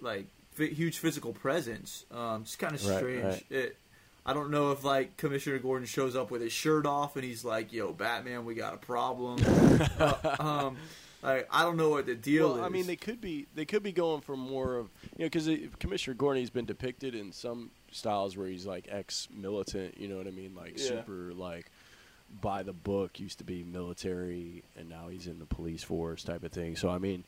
[0.00, 0.26] like
[0.58, 2.04] f- huge physical presence.
[2.10, 3.24] Um, it's kind of Right, strange.
[3.24, 3.44] right.
[3.50, 3.76] It,
[4.24, 7.44] I don't know if like Commissioner Gordon shows up with his shirt off and he's
[7.44, 9.38] like, "Yo, Batman, we got a problem."
[9.98, 10.76] uh, um,
[11.22, 12.62] like, I don't know what the deal Well, is.
[12.64, 15.48] I mean, they could be they could be going for more of you know because
[15.78, 19.96] Commissioner Gordon has been depicted in some styles where he's like ex-militant.
[19.98, 20.54] You know what I mean?
[20.56, 20.88] Like Yeah.
[20.88, 21.70] super like
[22.40, 23.20] by the book.
[23.20, 26.76] Used to be military, and now he's in the police force type of thing.
[26.76, 27.24] So I mean,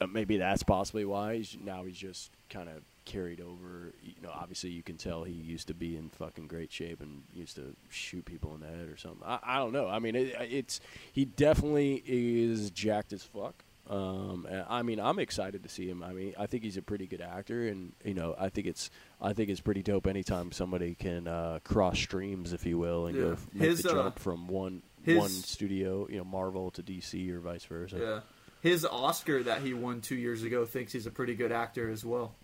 [0.00, 3.92] uh, maybe that's possibly why he's now he's just kind of carried over.
[4.02, 7.22] You know, obviously you can tell he used to be in fucking great shape and
[7.34, 9.22] used to shoot people in the head or something.
[9.24, 9.88] I, I don't know.
[9.88, 10.80] I mean, it, it's
[11.12, 13.64] he definitely is jacked as fuck.
[13.88, 16.02] Um, and I mean, I'm excited to see him.
[16.02, 18.90] I mean, I think he's a pretty good actor, and you know, I think it's
[19.20, 23.16] I think it's pretty dope anytime somebody can uh, cross streams, if you will, and
[23.16, 23.22] Yeah.
[23.22, 26.70] go f- make His, the uh, jump from one his- one studio, you know, Marvel
[26.72, 27.96] to DC or vice versa.
[27.98, 28.20] yeah,
[28.68, 32.04] his Oscar that he won two years ago thinks he's a pretty good actor as
[32.04, 32.34] well.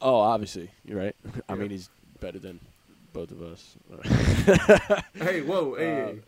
[0.00, 1.16] Oh, obviously, you're right.
[1.48, 1.60] I Yeah.
[1.60, 1.90] mean, he's
[2.20, 2.58] better than
[3.12, 3.76] both of us.
[5.14, 6.20] Hey, whoa, hey,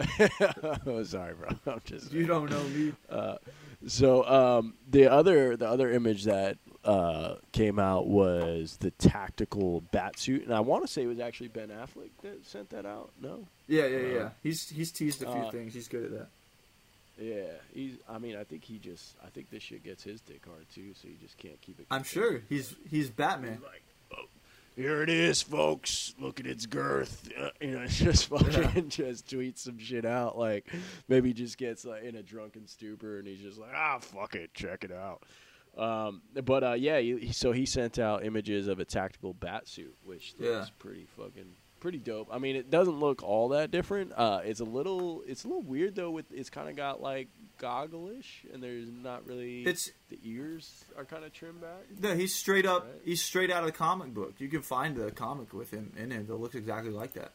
[0.86, 1.48] oh, sorry, bro.
[1.74, 2.92] I'm just you don't know me.
[3.10, 3.36] Uh,
[3.86, 10.18] so um, the other the other image that uh, came out was the tactical bat
[10.18, 13.10] suit, and I want to say it was actually Ben Affleck that sent that out.
[13.20, 14.28] No, Yeah, yeah, yeah.
[14.42, 15.72] He's he's teased a few Uh, things.
[15.74, 16.28] He's good at that.
[17.18, 17.96] Yeah, he's.
[18.08, 19.14] I mean, I think he just.
[19.24, 21.86] I think this shit gets his dick hard too, so he just can't keep it.
[21.90, 23.52] I'm sure he's he's Batman.
[23.54, 23.82] He's like,
[24.14, 24.24] oh,
[24.76, 26.14] here it is, folks.
[26.18, 27.28] Look at its girth.
[27.38, 30.38] Uh, you know, just fucking just tweets some shit out.
[30.38, 30.66] Like
[31.08, 34.54] maybe just gets like in a drunken stupor and he's just like, ah, fuck it,
[34.54, 35.22] check it out.
[35.78, 39.68] Um, but uh, yeah, he, he- so he sent out images of a tactical bat
[39.68, 40.72] suit, which looks Yeah.
[40.78, 42.28] pretty fucking pretty dope.
[42.30, 44.12] I mean, it doesn't look all that different.
[44.16, 46.10] Uh, it's a little it's a little weird though.
[46.10, 49.62] With it's kind of got like goggle-ish, and there's not really.
[49.64, 51.84] It's the ears are kind of trimmed back.
[52.00, 52.84] no, he's straight up.
[52.84, 52.92] Right.
[53.04, 54.34] He's straight out of the comic book.
[54.38, 57.32] You can find the comic with him in it that looks exactly like that.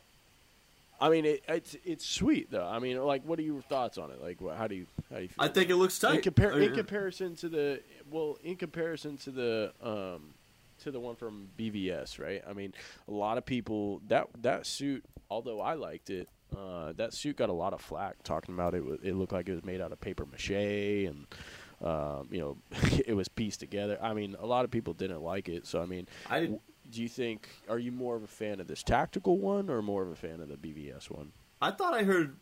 [1.02, 2.66] I mean, it, it's it's sweet though.
[2.66, 4.22] I mean, like, what are your thoughts on it?
[4.22, 5.36] Like, wha- how do you how do you feel?
[5.44, 6.24] I think it looks in, tight.
[6.24, 10.34] compar- in Uh, comparison to the well, in comparison to the um
[10.86, 12.42] to the one from BVS, right?
[12.48, 12.74] I mean,
[13.08, 17.50] a lot of people that that suit, although I liked it, uh, that suit got
[17.50, 18.84] a lot of flack talking about it.
[19.04, 21.28] It looked like it was made out of paper mache and.
[21.84, 22.58] Um, you know,
[23.06, 24.00] it was pieced together.
[24.02, 25.68] I mean, a lot of people didn't like it.
[25.68, 28.68] So, I mean, I did, do you think are you more of a fan of
[28.68, 31.34] this tactical one or more of a fan of the BVS one?
[31.62, 32.38] I thought I heard.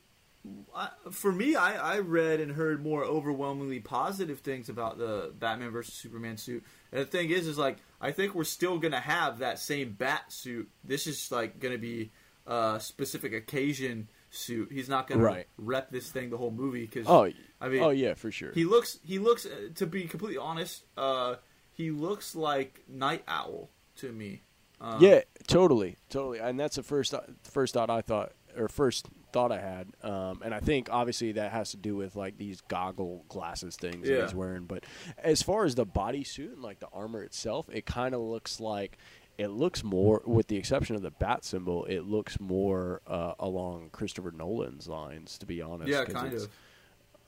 [0.75, 5.69] I, for me, I, I read and heard more overwhelmingly positive things about the Batman
[5.71, 6.63] versus Superman suit.
[6.91, 10.31] And the thing is, is like I think we're still gonna have that same bat
[10.31, 10.69] suit.
[10.83, 12.11] This is like gonna be
[12.45, 14.69] a specific occasion suit.
[14.71, 15.47] He's not gonna Right.
[15.57, 17.29] rep this thing the whole movie because Oh,
[17.61, 18.51] I mean, oh yeah, for sure.
[18.51, 20.83] he looks he looks uh, to be completely honest.
[20.97, 21.35] Uh,
[21.71, 24.41] he looks like Night Owl to me.
[24.81, 26.39] Um, yeah, totally, totally.
[26.39, 29.87] And that's the first first thought I thought or first thought I had.
[30.03, 34.07] Um, and I think obviously that has to do with like these goggle glasses things
[34.07, 34.65] that he's wearing.
[34.65, 34.85] But
[35.17, 38.97] as far as the bodysuit and like the armor itself, it kind of looks like
[39.37, 43.89] it looks more, with the exception of the bat symbol, it looks more uh, along
[43.91, 45.37] Christopher Nolan's lines.
[45.39, 46.49] To be honest, yeah, kind of.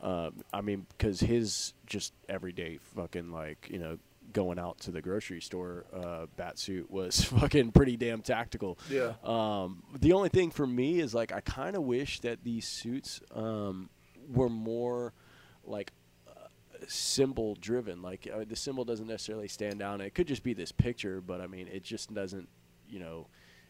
[0.02, 3.98] Um, I mean, because his just everyday fucking like you know
[4.36, 8.78] going out to the grocery store uh, bat suit was fucking pretty damn tactical.
[8.90, 9.14] Yeah.
[9.24, 13.22] Um, the only thing for me is like I kind of wish that these suits
[13.34, 13.90] um,
[14.30, 15.14] were more
[15.64, 15.94] like
[16.28, 16.48] uh,
[16.88, 18.02] symbol driven.
[18.02, 20.02] Like uh, the symbol doesn't necessarily stand down.
[20.02, 22.50] It could just be this picture, but I mean, it just doesn't.
[22.90, 23.28] You know,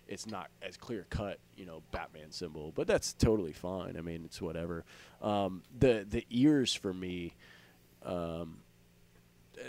[0.08, 1.38] it's not as clear cut.
[1.56, 3.98] You know, Batman symbol, but that's totally fine.
[3.98, 4.84] I mean, it's whatever.
[5.22, 7.36] Um, the the ears for me.
[8.04, 8.58] Um,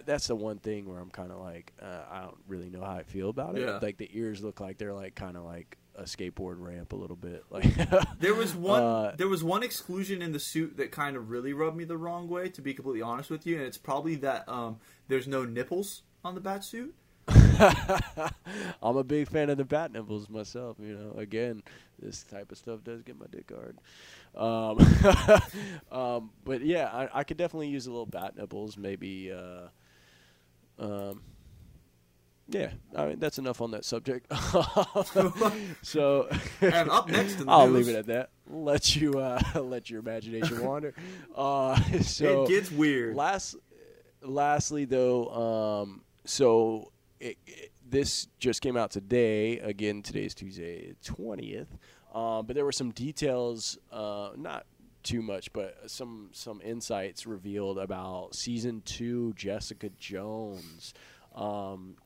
[0.05, 2.93] that's the one thing where I'm kind of like uh, I don't really know how
[2.93, 3.63] I feel about it.
[3.63, 3.79] Yeah.
[3.81, 7.17] Like the ears look like they're like kind of like a skateboard ramp a little
[7.17, 7.45] bit.
[7.51, 7.75] Like
[8.21, 8.83] There was one.
[8.83, 11.97] Uh, there was one exclusion in the suit that kind of really rubbed me the
[11.97, 12.49] wrong way.
[12.51, 16.35] To be completely honest with you, and it's probably that um, there's no nipples on
[16.35, 16.95] the bat suit.
[17.29, 20.77] I'm a big fan of the bat nipples myself.
[20.81, 21.63] You know, again,
[21.99, 23.79] this type of stuff does get my dick hard.
[24.37, 24.79] Um,
[25.91, 28.77] um, but yeah, I, I could definitely use a little bat nipples.
[28.77, 29.33] Maybe.
[29.33, 29.69] Uh,
[30.79, 31.23] um,
[32.49, 34.33] yeah, I mean that's enough on that subject.
[35.83, 36.29] so
[36.61, 38.31] And up next I'll news, leave it at that.
[38.49, 40.95] Let you uh, let your imagination wander.
[41.35, 43.17] Uh, so it gets weird.
[43.17, 43.57] Last,
[44.23, 49.61] lastly, though, um, so it, it- this just came out today.
[49.61, 51.69] Again, today's Tuesday, twentieth.
[52.17, 54.65] Um, but there were some details, uh, not
[55.03, 60.95] too much, but some some insights revealed about season two, Jessica Jones.
[61.35, 61.97] Um,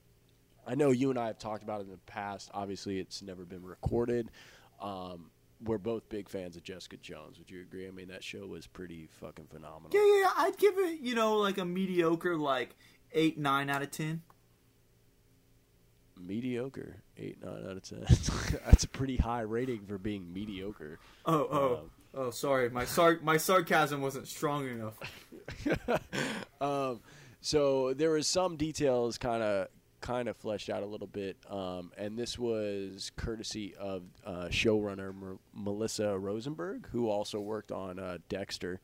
[0.67, 2.51] I know you and I have talked about it in the past.
[2.53, 4.33] Obviously, it's never been recorded.
[4.81, 5.31] Um,
[5.63, 7.39] we're both big fans of Jessica Jones.
[7.39, 7.87] Would you agree?
[7.87, 9.91] I mean, that show was pretty fucking phenomenal.
[9.93, 12.75] yeah, yeah, yeah, I'd give it, you know, like a mediocre, like
[13.13, 14.23] eight, nine out of ten.
[16.27, 18.05] Mediocre eight nine out of ten
[18.65, 23.19] that's a pretty high rating for being mediocre Oh, oh, Um, oh, sorry, my sar-
[23.23, 24.99] my sarcasm wasn't strong enough.
[26.61, 27.01] um,
[27.41, 29.69] so there was some details kind of
[30.01, 35.15] kind of fleshed out a little bit um, and this was courtesy of uh, showrunner
[35.15, 38.81] Mer- melissa rosenberg who also worked on uh, dexter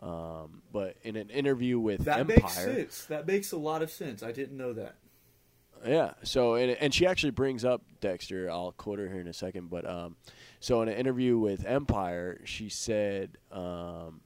[0.00, 3.04] um, but in an interview with That empire makes sense.
[3.06, 4.22] That makes a lot of sense.
[4.22, 4.94] I didn't know that.
[5.86, 6.12] Yeah.
[6.22, 8.50] So and and she actually brings up Dexter.
[8.50, 10.16] I'll quote her here in a second, but um,
[10.60, 14.20] so in an interview with Empire, she said um,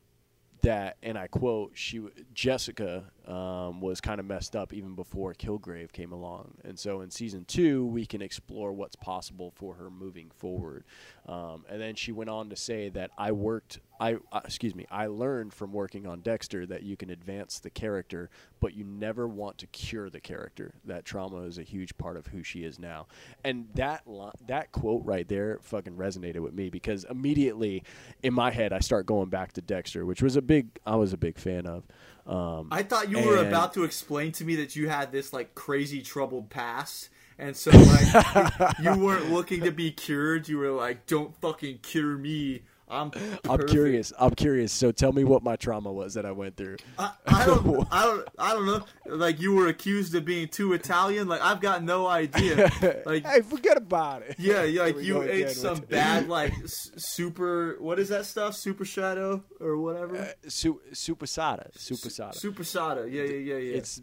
[0.63, 2.03] that, and I quote, she
[2.33, 6.55] Jessica um, was kind of messed up even before Kilgrave came along.
[6.65, 10.85] And so in season two, we can explore what's possible for her moving forward.
[11.27, 14.87] Um, and then she went on to say that I worked, I uh, excuse me,
[14.91, 18.29] I learned from working on Dexter that you can advance the character,
[18.61, 20.75] but you never want to cure the character.
[20.85, 23.07] That trauma is a huge part of who she is now.
[23.43, 24.03] And that
[24.47, 27.85] that quote right there fucking resonated with me because immediately
[28.23, 31.15] in my head I start going back to Dexter, which was a big I was
[31.15, 31.85] a big fan of.
[32.27, 35.55] Um, I thought you were about to explain to me that you had this like
[35.55, 40.49] crazy troubled past, and so like you weren't looking to be cured.
[40.49, 42.63] You were like, "Don't fucking cure me."
[42.95, 43.11] I'm.
[43.51, 44.13] I'm curious.
[44.19, 44.73] I'm curious.
[44.73, 46.77] So tell me what my trauma was that I went through.
[46.99, 47.87] I, I don't.
[47.93, 48.29] I don't.
[48.39, 48.85] I don't know.
[49.07, 51.29] Like you were accused of being too Italian.
[51.29, 52.71] Like I've got no idea.
[53.07, 54.37] Like hey, forget about it.
[54.39, 56.53] yeah, yeah, like you ate some with- bad like
[56.97, 57.77] super.
[57.81, 58.55] What is that stuff?
[58.55, 60.17] Super shadow or whatever.
[60.17, 61.73] Uh, Su- Supersada.
[61.77, 62.35] Supersada.
[62.35, 63.07] Super sada.
[63.09, 63.77] Yeah, yeah, yeah, yeah.
[63.77, 64.01] It's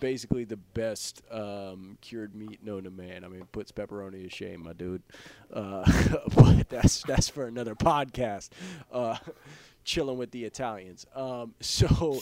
[0.00, 3.24] basically the best um, cured meat known to man.
[3.24, 5.02] I mean, puts pepperoni to shame, my dude.
[5.52, 5.90] Uh,
[6.34, 8.50] but that's that's for another podcast.
[8.92, 9.16] Uh,
[9.84, 11.06] chilling with the Italians.
[11.14, 12.20] Um, so,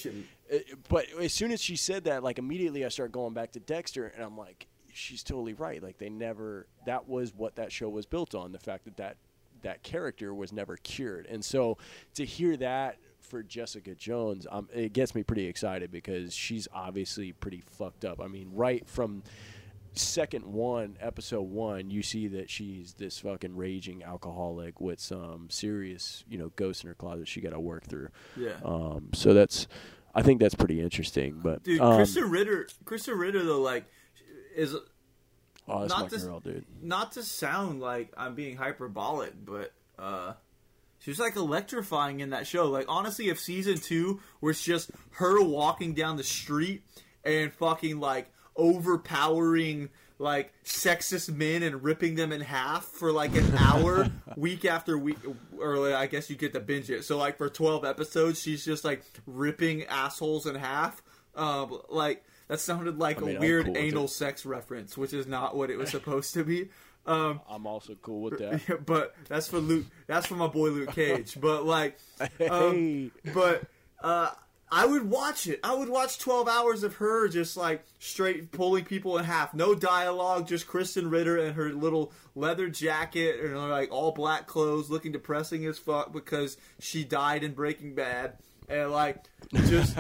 [0.53, 0.59] uh,
[0.89, 4.07] but as soon as she said that, like immediately I start going back to Dexter,
[4.07, 5.83] and I'm like, she's totally right.
[5.83, 6.67] Like they never.
[6.87, 8.53] That was what that show was built on.
[8.53, 9.17] The fact that that
[9.63, 11.79] that character was never cured, and so
[12.15, 17.33] to hear that for Jessica Jones, um, it gets me pretty excited because she's obviously
[17.33, 18.21] pretty fucked up.
[18.21, 19.23] I mean, right from
[19.95, 26.23] second one, episode one, you see that she's this fucking raging alcoholic with some serious,
[26.29, 28.09] you know, ghosts in her closet she got to work through.
[28.37, 28.53] yeah.
[28.65, 29.67] Um, so that's,
[30.15, 31.41] I think that's pretty interesting.
[31.43, 32.69] But Dude, um, Krysten Ritter.
[32.85, 33.85] Krysten Ritter though, like,
[34.55, 34.75] is
[35.69, 36.65] oh, that's not my this- girl, dude.
[36.83, 40.35] not to sound like I'm being hyperbolic, but uh
[41.07, 42.69] she was like electrifying in that show.
[42.69, 46.83] Like honestly, if season two was just her walking down the street
[47.23, 53.55] and fucking like overpowering like sexist men and ripping them in half for like an
[53.57, 55.19] hour week after week
[55.57, 57.05] or I guess you get to binge it.
[57.05, 61.05] So like for 12 episodes she's just like ripping assholes in half.
[61.37, 65.29] Um like that sounded like I mean, a weird cool anal sex reference, which is
[65.29, 66.69] not what it was supposed to be.
[67.07, 68.85] Um, I'm also cool with that.
[68.87, 69.87] but that's for Luke.
[70.07, 71.39] That's for my boy Luke Cage.
[71.41, 71.99] But like,
[72.51, 73.63] um, but
[74.03, 74.31] uh,
[74.71, 75.61] I would watch it.
[75.63, 79.75] I would watch twelve hours of her just like straight pulling people in half, no
[79.75, 84.91] dialogue, just Krysten Ritter and her little leather jacket and her, like all black clothes,
[84.91, 88.39] looking depressing as fuck because she died in Breaking Bad.
[88.69, 89.97] And like just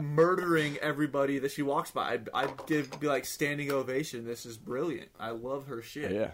[0.00, 4.24] murdering everybody that she walks by, I'd, I'd give be like standing ovation.
[4.24, 5.08] This is brilliant.
[5.18, 6.12] I love her shit.
[6.12, 6.30] yeah.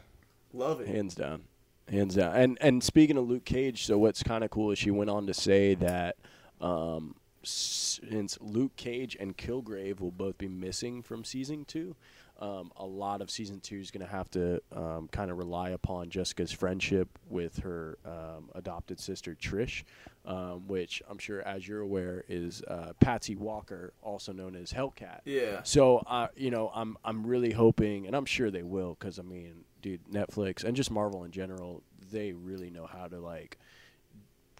[0.52, 0.88] Love it.
[0.88, 1.42] hands down
[1.88, 4.90] hands down and and speaking of luke cage so what's kind of cool is she
[4.92, 6.16] went on to say that
[6.60, 11.96] um since luke cage and kilgrave will both be missing from season two
[12.40, 15.70] um, a lot of season two is going to have to um, kind of rely
[15.70, 19.84] upon Jessica's friendship with her um, adopted sister Trish,
[20.24, 25.20] um, which I'm sure, as you're aware, is uh, Patsy Walker, also known as Hellcat.
[25.24, 25.62] Yeah.
[25.64, 29.22] So, uh, you know, I'm I'm really hoping, and I'm sure they will, because I
[29.22, 33.58] mean, dude, Netflix and just Marvel in general, they really know how to like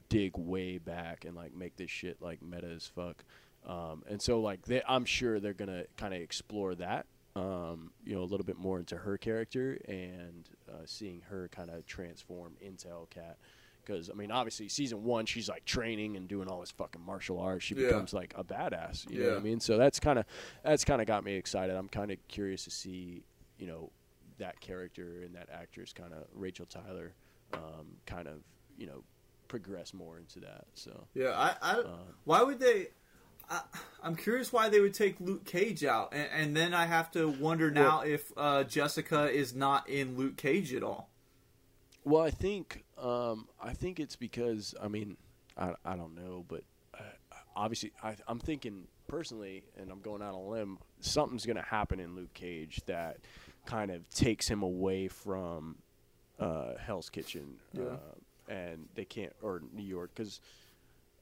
[0.09, 3.25] dig way back and like make this shit like meta as fuck.
[3.67, 7.07] Um, and so, like, they, I'm sure they're gonna kind of explore that,
[7.41, 11.71] um, you know, a little bit more into her character and uh, seeing her kind
[11.71, 13.37] of transform into Hellcat.
[13.85, 17.39] Because I mean, obviously, season one, she's like training and doing all this fucking martial
[17.41, 17.65] arts.
[17.65, 17.87] She Yeah.
[17.89, 19.11] becomes like a badass.
[19.11, 19.59] You know what I mean?
[19.61, 20.27] So that's kind of
[20.63, 21.75] that's kind of got me excited.
[21.75, 23.23] I'm kind of curious to see,
[23.59, 23.91] you know,
[24.39, 27.15] that character and that actress, kind of Rachael Taylor,
[27.55, 28.43] um, kind of
[28.79, 29.03] you know
[29.49, 30.67] progress more into that.
[30.75, 32.89] So Yeah, I, I Uh, why would they?
[33.51, 33.63] I,
[34.03, 37.29] I'm curious why they would take Luke Cage out, and, and then I have to
[37.29, 41.11] wonder now if uh, Jessica is not in Luke Cage at all.
[42.05, 45.17] Well, I think um, I think it's because I mean
[45.59, 46.63] I, I don't know, but
[46.95, 47.03] uh,
[47.57, 50.79] obviously I, I'm thinking personally, and I'm going out on a limb.
[51.01, 53.19] Something's going to happen in Luke Cage that
[53.67, 55.77] kind of takes him away from
[56.39, 57.83] uh, Hell's Kitchen, Yeah.
[57.83, 60.41] uh, and they can't or New York because.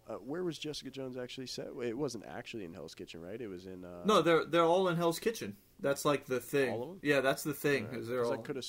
[0.09, 1.69] Uh, where was Jessica Jones actually set?
[1.83, 3.39] It wasn't actually in Hell's Kitchen, right?
[3.41, 3.85] It was in.
[3.85, 5.57] Uh, No, they're they're all in Hell's Kitchen.
[5.81, 6.73] That's like the thing.
[6.73, 6.97] All?
[7.03, 7.85] Yeah, that's the thing.
[7.85, 8.43] Alright, Is they're 'cause I all.
[8.43, 8.67] could have,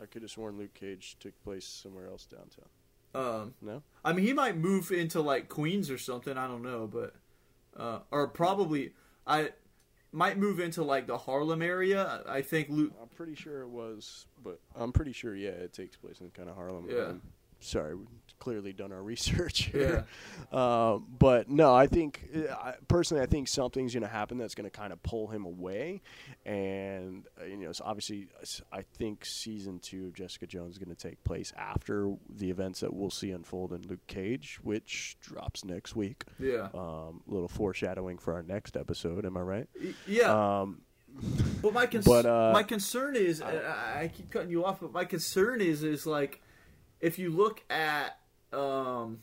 [0.00, 2.68] I could have sworn Luke Cage took place somewhere else downtown.
[3.14, 6.36] Um, No, I mean, he might move into like Queens or something.
[6.36, 7.14] I don't know, but
[7.76, 8.92] uh, or probably
[9.26, 9.50] I
[10.12, 12.22] might move into like the Harlem area.
[12.26, 12.92] I think Luke.
[13.00, 16.48] I'm pretty sure it was, but I'm pretty sure, yeah, it takes place in kind
[16.48, 16.86] of Harlem.
[16.90, 16.96] Yeah.
[17.08, 17.22] Um,
[17.60, 17.96] sorry,
[18.38, 20.06] clearly done our research here.
[20.52, 24.54] Um, but no, I think uh, I, personally, I think something's going to happen that's
[24.54, 26.02] going to kind of pull him away,
[26.44, 28.28] and uh, you know, so obviously,
[28.72, 32.80] I think season two of Jessica Jones is going to take place after the events
[32.80, 36.24] that we'll see unfold in Luke Cage, which drops next week.
[36.38, 36.68] Yeah.
[36.74, 39.26] Um, little foreshadowing for our next episode.
[39.26, 39.68] Am I right?
[40.06, 40.60] Yeah.
[40.62, 40.82] Um,
[41.62, 44.92] But my cons- But, uh, my concern is I, I keep cutting you off, but
[44.92, 46.42] my concern is is like
[47.00, 48.18] if you look at
[48.56, 49.20] um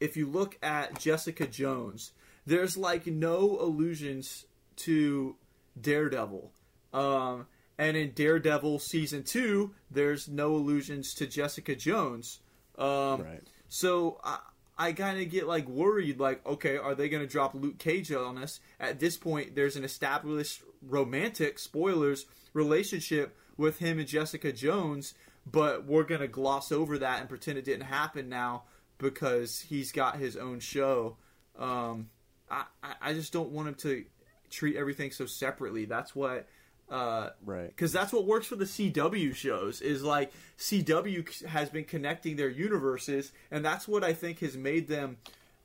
[0.00, 2.12] if you look at Jessica Jones,
[2.46, 4.46] there's like no allusions
[4.76, 5.36] to
[5.80, 6.52] Daredevil.
[6.92, 7.46] Um
[7.78, 12.40] and in Daredevil season 2, there's no allusions to Jessica Jones.
[12.76, 13.42] Um right.
[13.68, 14.38] so I,
[14.78, 18.12] I kind of get like worried, like, okay, are they going to drop Luke Cage
[18.12, 18.60] on us?
[18.78, 25.14] At this point, there's an established romantic spoilers relationship with him and Jessica Jones,
[25.50, 28.64] but we're going to gloss over that and pretend it didn't happen now
[28.98, 31.16] because he's got his own show.
[31.58, 32.10] Um,
[32.50, 32.64] I,
[33.02, 34.04] I- just don't want him to
[34.50, 35.84] treat everything so separately.
[35.84, 36.48] That's what.
[36.90, 37.66] Uh, Right.
[37.68, 42.48] because that's what works for the CW shows is like CW has been connecting their
[42.48, 45.18] universes, and that's what I think has made them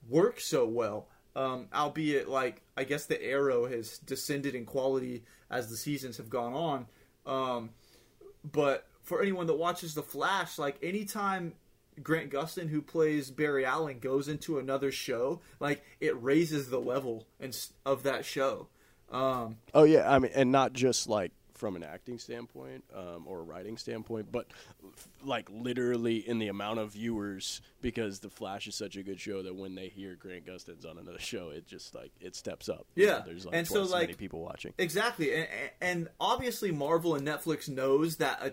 [0.09, 1.07] work so well.
[1.36, 6.30] Um, albeit, like I guess the Arrow has descended in quality as the seasons have
[6.30, 6.88] gone on.
[7.26, 7.69] Um,
[8.43, 11.54] but for anyone that watches The Flash, like anytime
[12.01, 17.28] Grant Gustin, who plays Barry Allen, goes into another show, like it raises the level
[17.39, 18.68] and of that show.
[19.12, 23.39] Um, Oh yeah, I mean, and not just like from an acting standpoint um, or
[23.39, 24.47] a writing standpoint, but
[25.24, 29.43] like literally in the amount of viewers because The Flash is such a good show
[29.43, 32.88] that when they hear Grant Gustin's on another show, it just like it steps up.
[32.95, 34.74] You Yeah, know, there's like and so, as many like, people watching.
[34.78, 35.47] Exactly, and,
[35.80, 38.49] and obviously Marvel and Netflix knows that uh,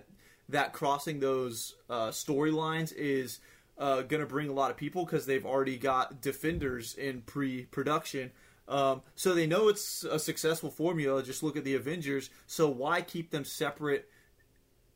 [0.51, 3.41] that crossing those uh, storylines is
[3.79, 8.31] uh, going to bring a lot of people because they've already got Defenders in pre-production.
[8.69, 11.23] Um, so they know it's a successful formula.
[11.23, 12.31] Just look at the Avengers.
[12.47, 14.09] So why keep them separate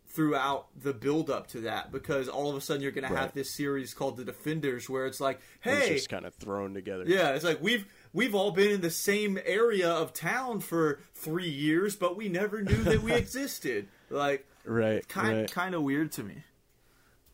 [0.07, 1.91] throughout the build up to that?
[1.91, 5.07] Because all of a sudden you're going to have this series called The Defenders, where
[5.07, 7.05] it's like, It's hey, just kind of thrown together.
[7.07, 11.49] yeah, it's like we've we've all been in the same area of town for three
[11.51, 13.89] years, but we never knew that we existed.
[14.09, 15.07] Like right.
[15.09, 15.51] kind right.
[15.51, 16.45] kind of weird to me.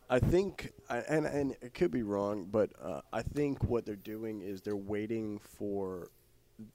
[0.08, 4.42] I think, and and it could be wrong, but uh, I think what they're doing
[4.42, 6.08] is they're waiting for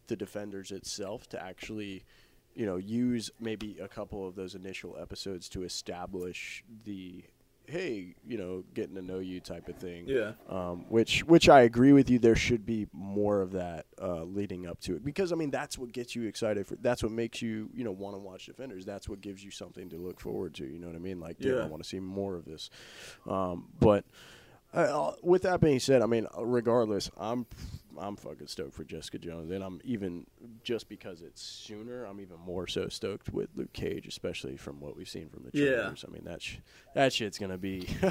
[0.08, 2.06] the defenders itself to actually,
[2.54, 7.24] you know, use maybe a couple of those initial episodes to establish the,
[7.68, 10.06] hey, you know, getting to know you type of thing.
[10.08, 10.32] Yeah.
[10.50, 12.20] Um, which which I agree with you.
[12.20, 15.78] There should be more of that uh, leading up to it because I mean that's
[15.78, 16.76] what gets you excited for.
[16.76, 18.86] That's what makes you you know want to watch Defenders.
[18.86, 20.66] That's what gives you something to look forward to.
[20.66, 21.20] You know what I mean?
[21.20, 21.56] Like, Yeah.
[21.58, 22.70] I want to see more of this.
[23.28, 24.06] Um, but
[24.76, 27.46] uh, with that being said, I mean, regardless, I'm
[27.98, 30.26] I'm fucking stoked for Jessica Jones, and I'm even
[30.64, 32.04] just because it's sooner.
[32.06, 35.58] I'm even more so stoked with Luke Cage, especially from what we've seen from the
[35.58, 35.70] Yeah.
[35.76, 36.04] trailers.
[36.08, 36.58] I mean, that sh-
[36.94, 37.88] that shit's gonna be.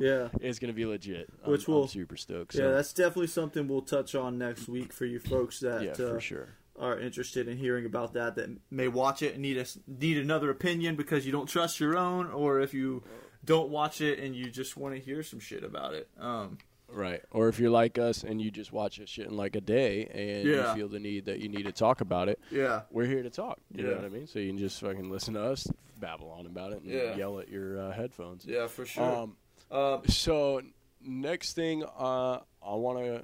[0.00, 0.28] Yeah.
[0.40, 1.30] It's gonna be legit.
[1.44, 2.56] Which I'm, will- I'm super stoked.
[2.56, 5.94] Yeah, that's definitely something we'll touch on next week for you folks that yeah, uh,
[6.14, 6.48] for sure.
[6.76, 10.50] are interested in hearing about that that may watch it and need a, need another
[10.50, 13.04] opinion because you don't trust your own or if you
[13.44, 16.08] don't watch it and you just want to hear some shit about it.
[16.18, 17.22] Um, Right.
[17.32, 20.04] Or if you're like us and you just watch this shit in like a day
[20.06, 20.68] and Yeah.
[20.70, 22.82] you feel the need that you need to talk about it, yeah.
[22.90, 23.58] we're here to talk.
[23.74, 24.26] You know what I mean?
[24.28, 25.66] So you can just fucking listen to us
[25.98, 27.16] babble on about it and Yeah.
[27.16, 28.44] yell at your uh, headphones.
[28.46, 29.02] Yeah, for sure.
[29.02, 29.36] Um,
[29.70, 30.60] Um, so
[31.00, 33.16] next thing, uh, I want to,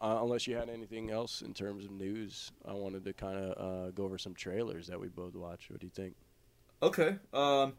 [0.00, 3.58] uh, unless you had anything else in terms of news, I wanted to kind of
[3.58, 5.70] uh, go over some trailers that we both watched.
[5.70, 6.14] What do you think?
[6.82, 7.16] Okay.
[7.32, 7.72] Um,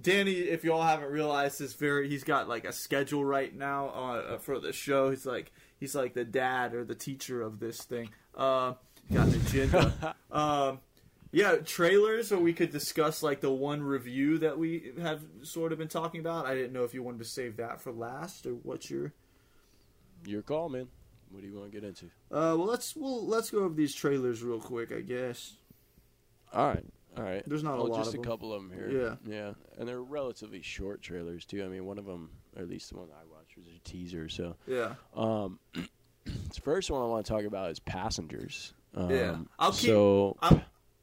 [0.00, 4.38] Danny, if y'all haven't realized, is very he's got like a schedule right now uh,
[4.38, 5.10] for the show.
[5.10, 8.10] He's like he's like the dad or the teacher of this thing.
[8.34, 8.74] Uh,
[9.12, 10.16] got an agenda.
[10.32, 10.80] um,
[11.32, 15.78] yeah, trailers, so we could discuss like the one review that we have sort of
[15.78, 16.46] been talking about.
[16.46, 19.12] I didn't know if you wanted to save that for last or what's your.
[20.26, 20.88] Your call, man.
[21.30, 22.06] What do you want to get into?
[22.30, 24.92] Uh, well, let's well let's go over these trailers real quick.
[24.92, 25.54] I guess.
[26.52, 26.84] All right.
[27.16, 27.42] All right.
[27.46, 29.18] There's not a lot just of a couple of them here.
[29.26, 29.32] Yeah.
[29.32, 29.52] Yeah.
[29.78, 31.64] And they're relatively short trailers too.
[31.64, 34.28] I mean, one of them, or at least the one I watched, was a teaser.
[34.28, 34.94] So, Yeah.
[35.14, 35.58] um,
[36.24, 38.74] the first one I want to talk about is Passengers.
[38.94, 39.38] Um, Yeah.
[39.58, 40.62] I'll keep- So, I'm,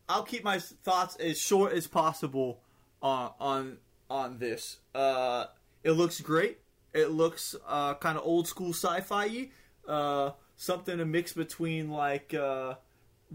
[0.10, 2.62] I'll keep my thoughts as short as possible
[3.02, 3.78] on on
[4.10, 4.78] on this.
[4.96, 5.46] Uh,
[5.84, 6.60] it looks great.
[6.94, 9.50] It looks uh, kind of old school sci-fi.
[9.86, 12.76] Uh, something a mix between like uh,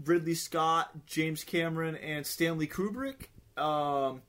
[0.05, 3.27] Ridley Scott, James Cameron, and Stanley Kubrick.
[3.57, 4.21] Um,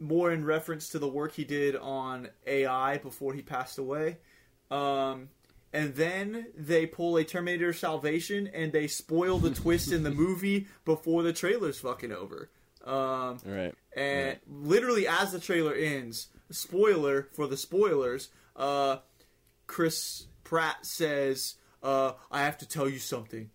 [0.00, 4.18] more in reference to the work he did on AI before he passed away.
[4.70, 5.30] Um,
[5.72, 10.66] and then they pull a Terminator Salvation and they spoil the twist in the movie
[10.84, 12.50] before the trailer's fucking over.
[12.84, 13.74] Um, Right.
[13.96, 18.98] and literally as the trailer ends, spoiler for the spoilers, uh,
[19.66, 23.50] Chris Pratt says, uh, "I have to tell you something."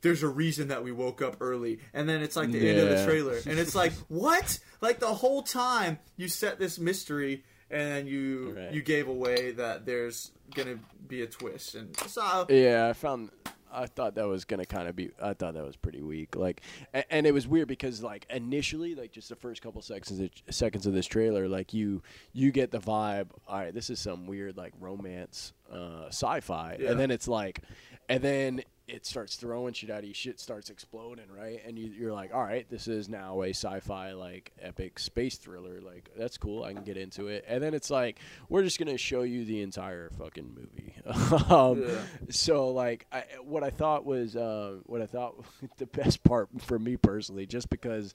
[0.00, 2.88] There's a reason that we woke up early, and then it's like the end of
[2.88, 4.58] the trailer, and it's like, what?
[4.80, 8.72] Like the whole time you set this mystery, and then you Right.
[8.72, 13.30] you gave away that there's gonna be a twist, and so Yeah, I found.
[13.70, 15.10] I thought that was gonna kind of be.
[15.20, 16.36] I thought that was pretty weak.
[16.36, 16.62] Like,
[16.94, 20.30] and, and it was weird because like initially, like just the first couple seconds of,
[20.54, 23.28] seconds of this trailer, like you you get the vibe.
[23.46, 26.92] All right, this is some weird like romance, uh, sci-fi, Yeah.
[26.92, 27.60] and then it's like,
[28.08, 30.14] and then it starts throwing shit at you.
[30.14, 31.60] Shit starts exploding, right?
[31.66, 35.80] And you, you're like, all right, this is now a sci-fi like epic space thriller.
[35.82, 36.64] Like that's cool.
[36.64, 37.44] I can get into it.
[37.46, 38.18] And then it's like,
[38.48, 40.94] we're just gonna show you the entire fucking movie.
[41.52, 42.00] um, Yeah.
[42.30, 45.34] so like I, what I thought was uh, what I thought
[45.76, 48.14] the best part for me personally, just because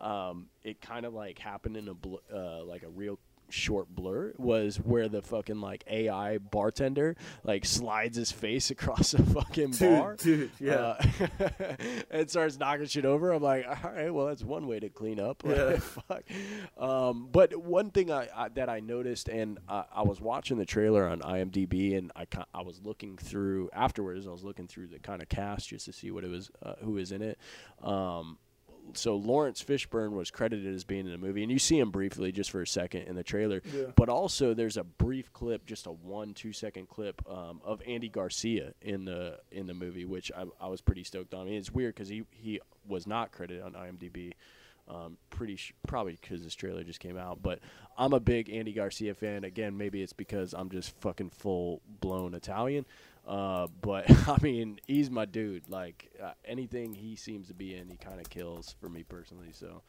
[0.00, 3.18] um, it kind of like happened in a bl- uh, like a real
[3.52, 9.22] short blur was where the fucking like AI bartender like slides his face across a
[9.22, 10.96] fucking Dude, bar, dude, yeah.
[11.40, 11.52] uh,
[12.10, 13.32] and starts knocking shit over.
[13.32, 15.42] I'm like, all right, well that's one way to clean up.
[15.44, 15.76] Like, Yeah.
[15.78, 16.22] fuck.
[16.78, 20.66] Um, but one thing I, I that I noticed, and I, I was watching the
[20.66, 24.26] trailer on IMDb, and I I was looking through afterwards.
[24.26, 26.74] I was looking through the kind of cast just to see what it was, uh,
[26.82, 27.38] who was in it.
[27.82, 28.38] Um,
[28.94, 32.32] so Laurence Fishburne was credited as being in the movie, and you see him briefly
[32.32, 33.62] just for a second in the trailer.
[33.72, 33.84] Yeah.
[33.96, 38.08] But also, there's a brief clip, just a one two second clip um, of Andy
[38.08, 41.42] Garcia in the in the movie, which I, I was pretty stoked on.
[41.42, 44.32] I mean, it's weird because he he was not credited on IMDb.
[44.92, 47.60] Um, pretty sh- probably because this trailer just came out, but
[47.96, 49.44] I'm a big Andy Garcia fan.
[49.44, 52.86] Again, maybe it's because I'm just fucking full blown Italian.
[53.26, 55.68] Uh, but I mean, he's my dude.
[55.68, 59.52] Like uh, anything he seems to be in, he kind of kills for me personally.
[59.52, 59.82] So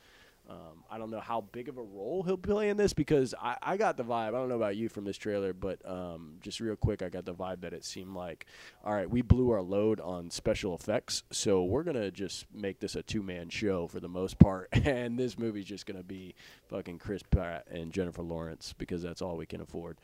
[0.50, 3.56] um, I don't know how big of a role he'll play in this because I,
[3.62, 4.30] I got the vibe.
[4.30, 7.24] I don't know about you from this trailer, but um, just real quick, I got
[7.26, 8.46] the vibe that it seemed like,
[8.84, 12.96] all right, we blew our load on special effects, so we're gonna just make this
[12.96, 16.36] a two man show for the most part, and this movie's just gonna be
[16.70, 19.98] fucking Chris Pratt and Jennifer Lawrence because that's all we can afford.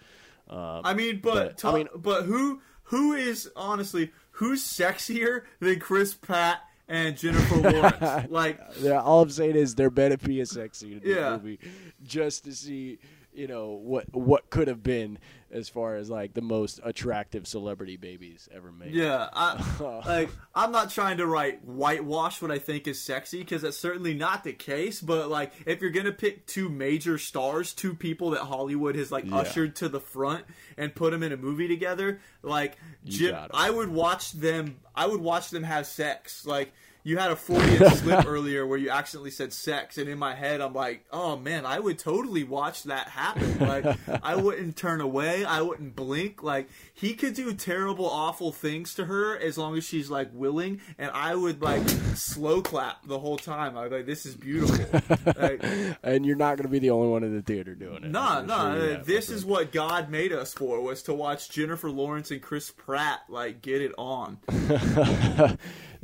[0.49, 5.41] Um, I mean, but But, ta- I mean- but who who is honestly who's sexier
[5.59, 8.27] than Chris Pratt and Jennifer Lawrence?
[8.31, 11.31] like, Yeah, all I'm saying is there better be a sex scene in this Yeah.
[11.37, 11.59] movie,
[12.03, 12.99] just to see,
[13.37, 15.19] you know, what what could have been
[15.49, 18.93] as far as like the most attractive celebrity babies ever made.
[18.93, 23.61] yeah, I, like I'm not trying to write whitewash what I think is sexy because
[23.61, 24.99] that's certainly not the case.
[24.99, 29.25] But like, if you're gonna pick two major stars, two people that Hollywood has like
[29.25, 29.37] Yeah.
[29.37, 30.43] ushered to the front
[30.75, 33.35] and put them in a movie together, like, Jim.
[33.53, 34.77] I would watch them.
[34.95, 36.73] I would watch them have sex, like.
[37.07, 40.59] You had a Freudian slip earlier where you accidentally said sex, and in my head,
[40.59, 43.59] I'm like, oh man, I would totally watch that happen.
[43.59, 46.43] Like, I wouldn't turn away, I wouldn't blink.
[46.43, 50.81] Like, he could do terrible, awful things to her as long as she's like willing,
[50.97, 53.77] and I would like slow clap the whole time.
[53.77, 55.01] I'd be like, this is beautiful.
[55.41, 55.63] Like,
[56.03, 58.07] and you're not going to be the only one in the theater doing it.
[58.07, 58.73] I'm nah.
[58.73, 62.41] sure uh, this is what God made us for: was to watch Jennifer Lawrence and
[62.41, 64.39] Chris Pratt like get it on.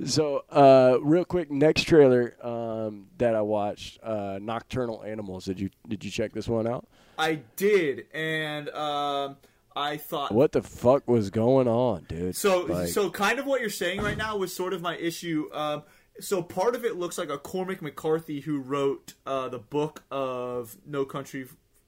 [0.05, 5.45] So, uh, real quick, next trailer um, that I watched, uh, Nocturnal Animals.
[5.45, 6.87] Did you did you check this one out?
[7.17, 9.37] I did, and um,
[9.75, 12.35] I thought What the fuck was going on, dude?
[12.35, 15.47] So, Like- so kind of what you're saying right now was sort of my issue.
[15.53, 15.83] Um,
[16.19, 20.77] so part of it looks like a Cormac McCarthy who wrote uh, the book of
[20.85, 21.47] No Country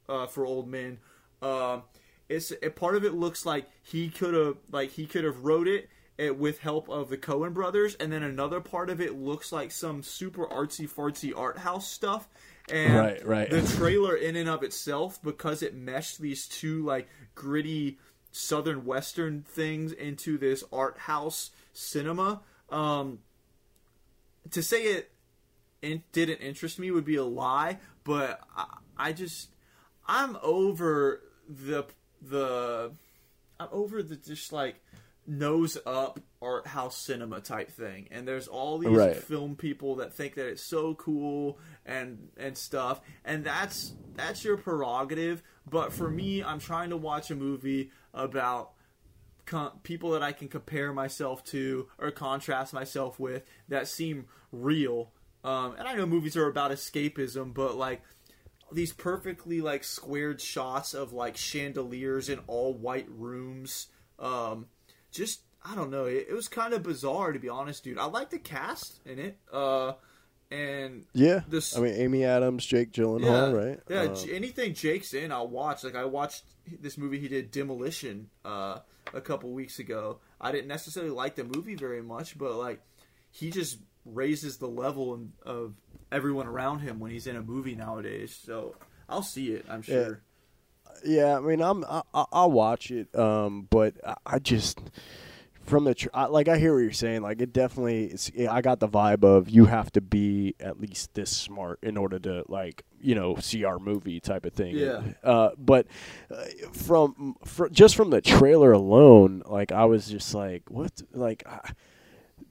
[0.10, 1.00] uh, for Old Men.
[1.42, 1.84] Um,
[2.28, 5.68] it's a part of it looks like he could have like he could have wrote
[5.68, 5.90] it.
[6.18, 9.72] It, with help of the Coen brothers, and then another part of it looks like
[9.72, 12.30] some super artsy fartsy art house stuff.
[12.72, 13.50] And Right, right.
[13.50, 18.00] the trailer in and of itself, because it meshed these two like gritty
[18.32, 22.42] southern western things into this art house cinema.
[22.70, 23.20] Um,
[24.52, 25.12] to say it
[25.82, 28.66] in, didn't interest me would be a lie, but I,
[28.98, 29.50] I just
[30.08, 31.86] I'm over the
[32.22, 32.92] the
[33.60, 34.82] I'm over the just like
[35.28, 39.16] nose up art house cinema type thing and there's all these Right.
[39.16, 44.56] film people that think that it's so cool and and stuff and that's that's your
[44.58, 48.72] prerogative but for me I'm trying to watch a movie about
[49.48, 55.12] com- people that I can compare myself to or contrast myself with that seem real.
[55.44, 58.02] Um, and I know movies are about escapism, but like
[58.72, 63.88] these perfectly like squared shots of like chandeliers in all white rooms.
[64.18, 64.68] Um,
[65.16, 66.06] just I don't know.
[66.06, 67.98] It, it was kind of bizarre to be honest, dude.
[67.98, 69.38] I like the cast in it.
[69.52, 69.94] Uh,
[70.52, 73.80] and Yeah, This- I mean Amy Adams, Jake Gyllenhaal, right?
[73.90, 75.84] Yeah, j- anything Jake's in, I'll watch.
[75.84, 76.44] Like I watched
[76.82, 78.80] this movie he did, Demolition, uh,
[79.14, 80.20] a couple weeks ago.
[80.40, 82.82] I didn't necessarily like the movie very much, but like
[83.32, 85.74] he just raises the level of
[86.12, 88.40] everyone around him when he's in a movie nowadays.
[88.46, 88.76] So
[89.10, 89.66] I'll see it.
[89.68, 90.10] I'm sure.
[90.10, 90.14] Yeah,
[91.04, 94.80] I mean, I'm I, I- I'll watch it, um, but I, just
[95.64, 97.22] from the tr- I, like I hear what you're saying.
[97.24, 100.80] Like it definitely, it's, yeah, I got the vibe of you have to be at
[100.80, 104.78] least this smart in order to like you know see our movie type of thing.
[104.78, 105.02] Yeah.
[105.24, 105.88] Uh, but
[106.32, 111.02] uh, from fr- just from the trailer alone, like I was just like, what?
[111.14, 111.44] Like.
[111.48, 111.72] I,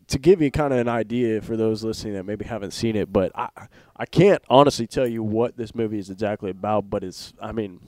[0.09, 3.11] to give you kind of an idea for those listening that maybe haven't seen it,
[3.11, 3.49] but I
[3.97, 7.81] I can't honestly tell you what this movie is exactly about, but it's I mean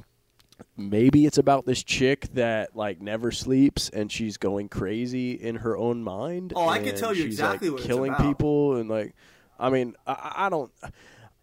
[0.76, 5.76] maybe it's about this chick that like never sleeps and she's going crazy in her
[5.76, 6.52] own mind.
[6.56, 9.14] Oh, I can tell you she's, exactly like, what it's killing people and like
[9.58, 10.70] I mean I, I don't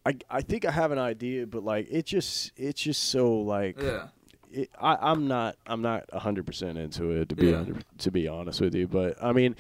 [0.05, 3.79] I I think I have an idea, but like it just it's just so like
[3.81, 4.07] Yeah.
[4.51, 7.57] it, I, I'm not I'm not hundred percent into it to be Yeah.
[7.57, 9.55] 100 to be honest with you, but I mean,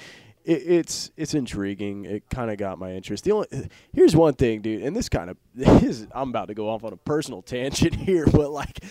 [0.45, 2.05] it, it's it's intriguing.
[2.05, 3.23] It kind of got my interest.
[3.23, 3.47] The only
[3.93, 5.37] here's one thing, dude, and this kind of
[5.83, 8.83] is I'm about to go off on a personal tangent here, but like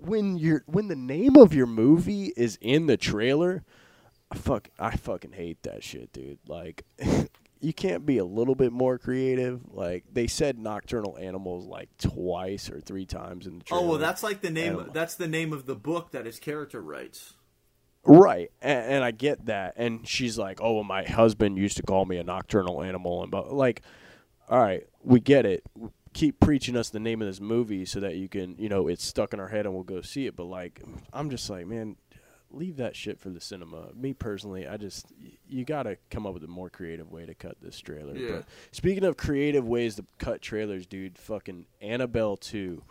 [0.00, 3.64] when you're when the name of your movie is in the trailer,
[4.30, 6.38] I fuck I fucking hate that shit, dude.
[6.46, 6.84] Like.
[7.62, 9.60] You can't be a little bit more creative.
[9.70, 13.82] Like they said, nocturnal animals like twice or three times in the trailer.
[13.82, 14.72] Oh well, that's like the name.
[14.72, 14.92] Animal.
[14.94, 17.34] That's the name of the book that his character writes.
[18.02, 19.74] Right, and, and I get that.
[19.76, 23.30] And she's like, "Oh, well, my husband used to call me a nocturnal animal," and
[23.30, 23.82] but like,
[24.48, 25.62] all right, we get it.
[26.12, 29.04] Keep preaching us the name of this movie so that you can, you know, it's
[29.04, 30.34] stuck in our head and we'll go see it.
[30.34, 30.82] But like,
[31.12, 31.96] I'm just like, man,
[32.50, 33.90] leave that shit for the cinema.
[33.94, 35.06] Me personally, I just
[35.48, 38.16] you got to come up with a more creative way to cut this trailer.
[38.16, 38.32] Yeah.
[38.32, 42.82] But speaking of creative ways to cut trailers, dude, fucking Annabelle two,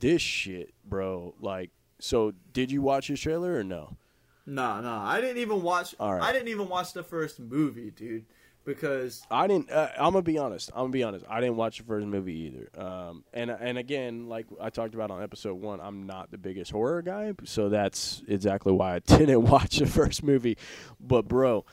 [0.00, 1.34] this shit, bro.
[1.40, 1.70] Like,
[2.00, 3.96] so did you watch this trailer or no?
[4.44, 5.06] Nah, nah.
[5.06, 5.94] I didn't even watch.
[6.00, 6.22] All right.
[6.22, 8.24] I didn't even watch the first movie, dude,
[8.64, 9.70] because I didn't.
[9.70, 10.70] Uh, I'm gonna be honest.
[10.74, 11.24] I'm gonna be honest.
[11.28, 12.84] I didn't watch the first movie either.
[12.84, 16.70] Um, and and again, like I talked about on episode one, I'm not the biggest
[16.70, 20.56] horror guy, so that's exactly why I didn't watch the first movie.
[21.00, 21.64] But bro,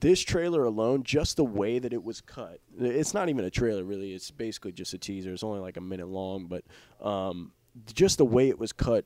[0.00, 3.84] this trailer alone, just the way that it was cut, it's not even a trailer
[3.84, 4.14] really.
[4.14, 5.32] It's basically just a teaser.
[5.32, 6.64] It's only like a minute long, but
[7.00, 7.52] um,
[7.92, 9.04] just the way it was cut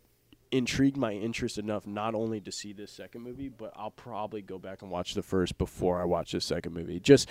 [0.53, 4.59] intrigued my interest enough not only to see this second movie, but I'll probably go
[4.59, 7.01] back and watch the first before I watch the second movie.
[7.01, 7.29] Just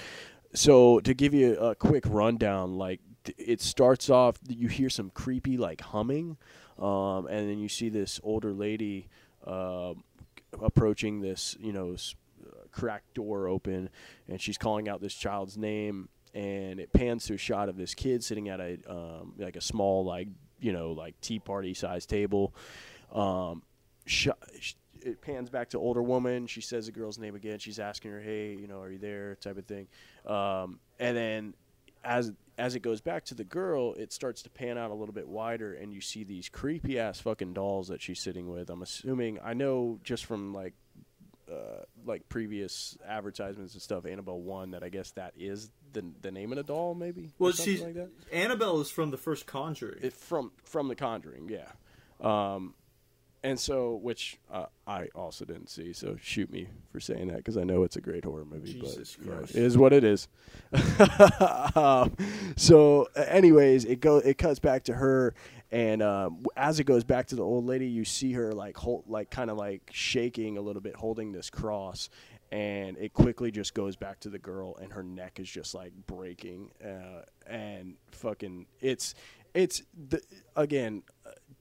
[0.53, 2.99] so to give you a quick rundown, like
[3.37, 6.37] it starts off, you hear some creepy like humming,
[6.79, 9.07] um, and then you see this older lady
[9.45, 9.93] uh,
[10.59, 11.95] approaching this, you know,
[12.71, 13.89] cracked door open,
[14.27, 16.09] and she's calling out this child's name.
[16.33, 19.61] And it pans to a shot of this kid sitting at a um, like a
[19.61, 20.29] small like
[20.61, 22.53] you know like tea party size table.
[23.11, 23.63] Um,
[24.05, 26.47] sh- sh- it pans back to older woman.
[26.47, 27.59] She says the girl's name again.
[27.59, 29.87] She's asking her, "Hey, you know, are you there?" Type of thing.
[30.25, 31.53] Um, and then
[32.03, 35.13] as as it goes back to the girl, it starts to pan out a little
[35.13, 38.69] bit wider, and you see these creepy ass fucking dolls that she's sitting with.
[38.69, 40.73] I'm assuming I know just from like
[41.51, 46.31] uh, like previous advertisements and stuff, Annabelle one, that I guess that is the the
[46.31, 47.31] name of the doll, maybe.
[47.39, 48.09] well, she's like that.
[48.31, 49.99] Annabelle is from the first Conjuring.
[50.03, 51.71] It, from from The Conjuring, yeah.
[52.21, 52.75] Um,
[53.43, 57.57] and so, which uh, I also didn't see, so shoot me for saying that because
[57.57, 58.73] I know it's a great horror movie.
[58.73, 59.55] Jesus but you know, Christ.
[59.55, 60.27] it is what it is.
[61.75, 62.15] um,
[62.55, 65.33] so, anyways, it go it cuts back to her,
[65.71, 69.05] and um, as it goes back to the old lady, you see her like hold,
[69.07, 72.09] like kind of like shaking a little bit, holding this cross.
[72.51, 75.93] And it quickly just goes back to the girl, and her neck is just like
[76.05, 79.15] breaking, uh, and fucking, it's,
[79.53, 80.21] it's the
[80.57, 81.03] again,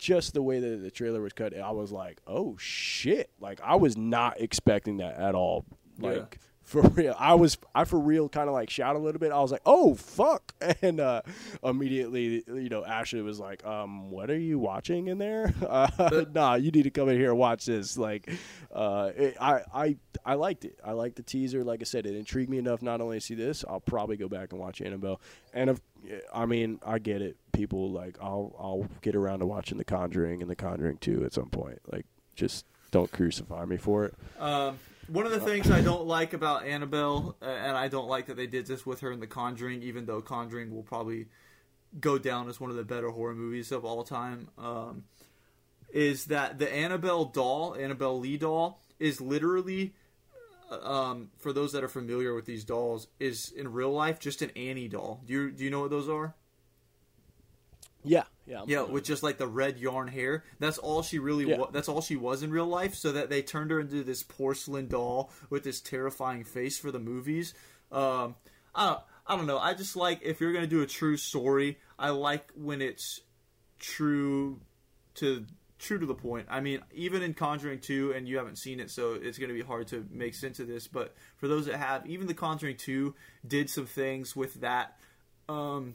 [0.01, 1.57] just the way that the trailer was cut.
[1.57, 3.31] I was like, oh shit!
[3.39, 5.65] Like I was not expecting that at all.
[5.99, 6.39] Like.
[6.71, 9.33] For real, I was I for real kind of like shout a little bit.
[9.33, 10.55] I was like, oh fuck!
[10.83, 11.23] And uh,
[11.65, 15.53] immediately, you know, Ashley was like, um, what are you watching in there?
[15.71, 17.97] Uh, nah, you need to come in here and watch this.
[17.97, 18.31] Like,
[18.73, 20.79] uh, it, I I I liked it.
[20.85, 21.63] I liked the teaser.
[21.65, 23.65] Like I said, it intrigued me enough not only to see this.
[23.69, 25.21] I'll probably go back and watch Annabelle.
[25.53, 25.81] And if,
[26.35, 27.37] I mean, I get it.
[27.53, 31.33] People like I'll I'll get around to watching The Conjuring and The Conjuring 2 at
[31.33, 31.81] some point.
[31.93, 34.15] Like, just don't crucify me for it.
[34.39, 34.79] Um,
[35.11, 38.37] one of the things I don't like about Annabelle, uh, and I don't like that
[38.37, 41.27] they did this with her in The Conjuring, even though Conjuring will probably
[41.99, 44.49] go down as one of the better horror movies of all time.
[44.57, 45.05] Um,
[45.93, 49.95] is that the Annabelle doll, Annabelle Lee doll, is literally,
[50.71, 54.51] um, for those that are familiar with these dolls, is in real life just an
[54.55, 55.21] Annie doll.
[55.27, 56.35] Do you do you know what those are?
[58.05, 60.45] Yeah, yeah, I'm Yeah, with just like the red yarn hair.
[60.59, 61.49] That's all she really.
[61.51, 61.59] Yeah.
[61.59, 62.95] wa- that's all she was in real life.
[62.95, 66.99] So that they turned her into this porcelain doll with this terrifying face for the
[66.99, 67.55] movies.
[67.93, 68.37] Um,
[68.75, 69.01] I don't.
[69.27, 69.59] I don't know.
[69.59, 71.79] I just like if you're gonna do a true story.
[71.99, 73.21] I like when it's
[73.79, 74.61] true
[75.17, 75.45] to
[75.79, 76.47] true to the point.
[76.51, 79.55] I mean, even in Conjuring 2 and you haven't seen it so it's going to
[79.55, 82.77] be hard to make sense of this, but for those that have, even the Conjuring
[82.77, 83.15] 2
[83.47, 84.99] did some things with that
[85.49, 85.95] um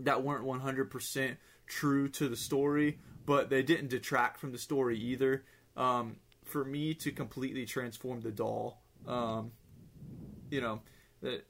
[0.00, 1.36] that weren't 100%
[1.66, 5.44] true to the story, but they didn't detract from the story either.
[5.76, 9.52] Um for me to completely transform the doll, um
[10.50, 10.80] you know,
[11.20, 11.44] that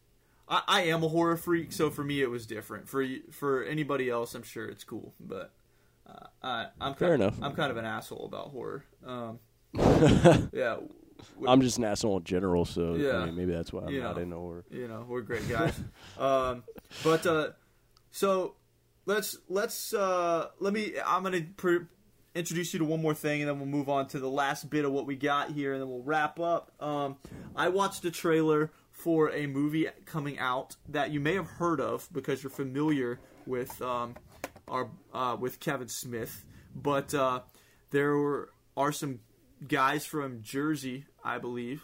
[0.49, 2.89] I, I am a horror freak, so for me it was different.
[2.89, 5.53] For for anybody else, I'm sure it's cool, but
[6.07, 7.39] uh, I, I'm Fair kind enough.
[7.43, 8.85] I'm kind of an asshole about horror.
[9.07, 9.39] Um,
[10.53, 10.79] yeah,
[11.47, 13.19] I'm just an asshole in general, so Yeah.
[13.19, 14.23] I mean, maybe that's why I'm You not know.
[14.23, 14.65] into horror.
[14.71, 15.79] you know we're great guys.
[16.19, 16.65] um,
[17.05, 17.51] but uh,
[18.11, 18.55] so
[19.07, 20.95] let's let's uh, let me.
[21.05, 21.47] I'm gonna
[22.35, 24.85] introduce you to one more thing, and then we'll move on to the last bit
[24.85, 26.73] of what we got here, and then we'll wrap up.
[26.81, 27.17] Um,
[27.57, 32.09] I watched a trailer for a movie coming out that you may have heard of
[32.13, 34.15] because you're familiar with um,
[34.69, 36.45] our uh, with Kevin Smith,
[36.75, 37.41] but uh,
[37.91, 39.21] there were, are some
[39.67, 41.83] guys from Jersey, I believe,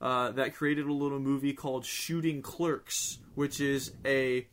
[0.00, 4.46] uh, that created a little movie called Shooting Clerks, which is a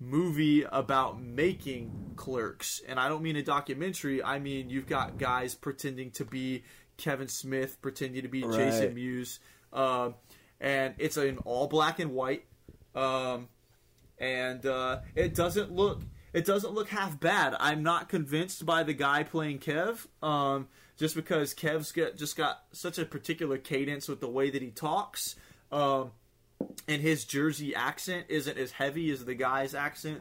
[0.00, 2.80] movie about making clerks.
[2.86, 6.64] And I don't mean a documentary, I mean you've got guys pretending to be
[6.96, 9.40] Kevin Smith, pretending to be Jason Mewes.
[9.72, 10.14] Um,
[10.60, 12.44] and it's in all black and white.
[12.94, 13.48] Um,
[14.18, 17.56] and uh, it doesn't look it doesn't look half bad.
[17.58, 22.62] I'm not convinced by the guy playing Kev, um, just because Kev's got just got
[22.72, 25.36] such a particular cadence with the way that he talks,
[25.72, 26.10] um,
[26.86, 30.20] and his Jersey accent isn't as heavy as the guy's accent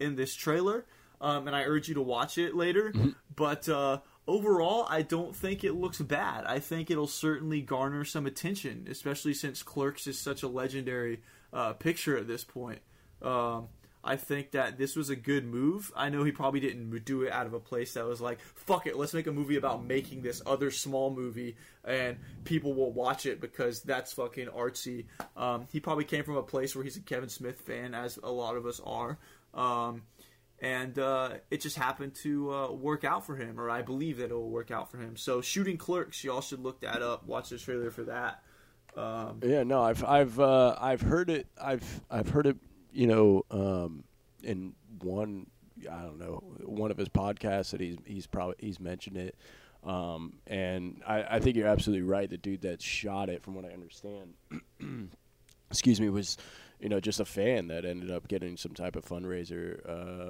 [0.00, 0.84] in this trailer.
[1.20, 2.92] Um, and I urge you to watch it later.
[3.34, 6.44] But uh, overall, I don't think it looks bad.
[6.44, 11.20] I think it'll certainly garner some attention, especially since Clerks is such a legendary
[11.52, 12.80] uh, picture at this point.
[13.22, 13.68] Um,
[14.04, 15.90] I think that this was a good move.
[15.96, 18.86] I know he probably didn't do it out of a place that was like, fuck
[18.86, 23.26] it, let's make a movie about making this other small movie and people will watch
[23.26, 25.06] it because that's fucking artsy.
[25.36, 28.30] Um, he probably came from a place where he's a Kevin Smith fan, as a
[28.30, 29.18] lot of us are.
[29.52, 30.02] Um,
[30.60, 34.30] and uh, it just happened to uh, work out for him, or I believe that
[34.30, 35.16] it will work out for him.
[35.16, 37.26] So, Shooting Clerks, y'all should look that up.
[37.26, 38.42] Watch the trailer for that.
[38.96, 41.48] Um, Yeah, no, I've I've uh, I've heard it.
[41.60, 42.56] I've I've heard it.
[42.94, 44.04] You know, um,
[44.42, 45.46] in one
[45.90, 49.34] I don't know one of his podcasts that he's he's probably he's mentioned it.
[49.82, 52.30] Um, and I, I think you're absolutely right.
[52.30, 54.32] The dude that shot it, from what I understand,
[55.70, 56.36] excuse me, was
[56.80, 59.80] you know just a fan that ended up getting some type of fundraiser,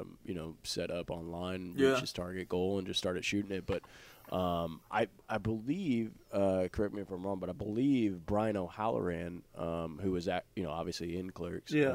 [0.01, 1.89] um, you know, set up online, Yeah.
[1.91, 3.65] reached his target goal, and just started shooting it.
[3.67, 3.83] But
[4.35, 9.43] um, I I believe, uh, correct me if I'm wrong, but I believe Brian O'Halloran,
[9.57, 11.93] um, who was at you know obviously in Clerks, Yeah.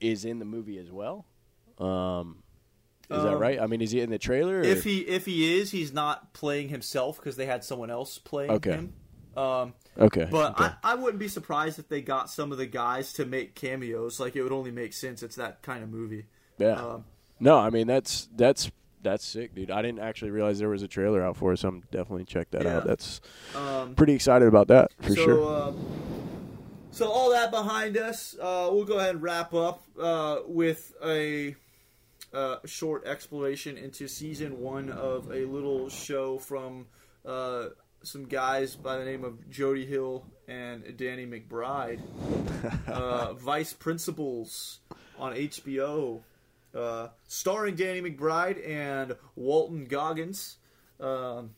[0.00, 1.26] Is in the movie as well.
[1.78, 2.42] Um,
[3.10, 3.60] is that Um, right?
[3.60, 4.58] I mean, is he in the trailer?
[4.58, 8.18] or- if he if he is, he's not playing himself because they had someone else
[8.18, 8.70] playing Okay.
[8.72, 8.92] him.
[9.36, 10.72] Um, okay, but okay.
[10.84, 14.20] I, I wouldn't be surprised if they got some of the guys to make cameos.
[14.20, 15.22] Like it would only make sense.
[15.24, 16.26] It's that kind of movie.
[16.56, 16.74] yeah.
[16.80, 17.04] Um,
[17.40, 18.70] No, I mean that's that's
[19.02, 19.70] that's sick, dude.
[19.72, 22.50] I didn't actually realize there was a trailer out for it, so I'm definitely check
[22.52, 22.76] that Yeah.
[22.78, 22.86] out.
[22.86, 23.20] That's
[23.56, 25.62] um, pretty excited about that for so, sure.
[25.62, 25.76] um,
[26.94, 31.56] so all that behind us, uh, we'll go ahead and wrap up uh, with a
[32.32, 36.86] uh, short exploration into season one of a little show from
[37.26, 37.66] uh,
[38.04, 42.00] some guys by the name of Jody Hill and Danny McBride.
[42.86, 44.78] uh, Vice Principals
[45.18, 46.20] on HBO,
[46.76, 50.58] uh, starring Danny McBride and Walton Goggins.
[51.00, 51.56] Um,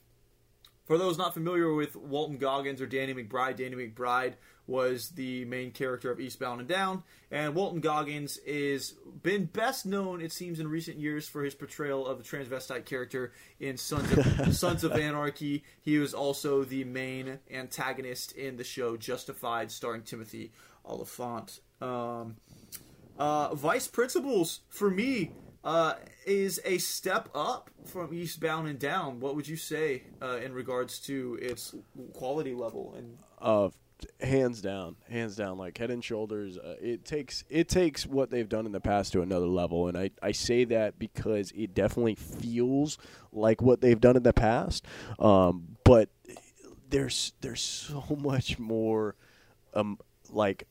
[0.87, 4.35] for those not familiar with Walton Goggins or Danny McBride, Danny McBride
[4.67, 10.21] was the main character of Eastbound and Down, and Walton Goggins is been best known,
[10.21, 14.55] it seems, in recent years for his portrayal of the transvestite character in Sons of
[14.55, 15.65] Sons of Anarchy.
[15.81, 20.53] He was also the main antagonist in the show Justified, starring Timothy
[20.85, 21.61] Olyphant.
[21.81, 22.37] Um,
[23.19, 25.33] uh, Vice Principals for me.
[25.65, 25.95] uh,
[26.27, 29.19] is a step up from Eastbound and Down.
[29.19, 31.75] What would you say uh, in regards to its
[32.15, 32.95] quality level?
[32.97, 33.19] And
[34.21, 36.59] hands down, hands down, like Head and Shoulders.
[36.59, 39.97] Uh, it takes it takes what they've done in the past to another level, and
[39.97, 42.99] I I say that because it definitely feels
[43.33, 44.85] like what they've done in the past.
[45.19, 46.09] Um, but
[46.91, 49.15] there's there's so much more,
[49.75, 49.99] um,
[50.31, 50.67] like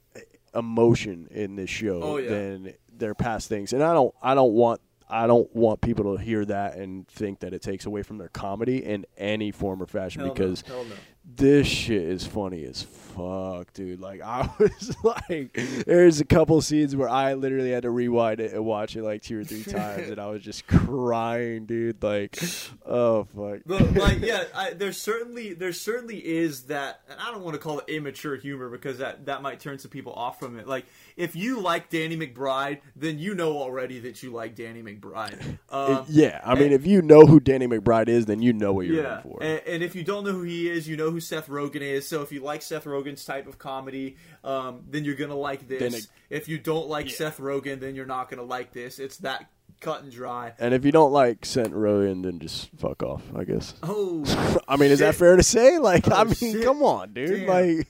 [0.54, 2.30] emotion in this show Oh, yeah.
[2.30, 4.82] than their past things, and I don't I don't want.
[5.08, 8.30] I don't want people to hear that and think that it takes away from their
[8.30, 10.96] comedy in any form or fashion Hell because hell no.
[11.24, 14.00] this shit is funny as fuck, dude.
[14.00, 15.54] Like I was like,
[15.86, 19.22] there's a couple scenes where I literally had to rewind it and watch it like
[19.22, 22.02] two or three times, and I was just crying, dude.
[22.02, 22.40] Like,
[22.84, 23.60] oh fuck.
[23.66, 27.60] But like, yeah, I, there's certainly there certainly is that, and I don't want to
[27.60, 30.68] call it immature humor because that that might turn some people off from it.
[30.68, 30.86] Like,
[31.16, 34.95] if you like Danny McBride, then you know already that you like Danny McBride.
[35.70, 38.86] Um, yeah, I mean, if you know who Danny McBride is, then you know what
[38.88, 39.44] you're yeah, in for.
[39.44, 42.08] and, and if you don't know who he is, you know who Seth Rogen is.
[42.08, 45.94] So if you like Seth Rogen's type of comedy, um, then you're gonna like this.
[45.96, 47.16] It- if you don't like Yeah.
[47.16, 49.00] Seth Rogen, then you're not gonna like this.
[49.00, 49.50] It's that
[49.82, 50.54] cut and dry.
[50.60, 53.74] And if you don't like Seth Rogen, then just fuck off, I guess.
[53.84, 54.24] Oh,
[54.68, 55.78] I mean, is that fair to say?
[55.78, 56.64] Like, I Oh, mean, shit.
[56.64, 57.46] come on, dude.
[57.46, 57.48] Damn.
[57.48, 57.88] Like,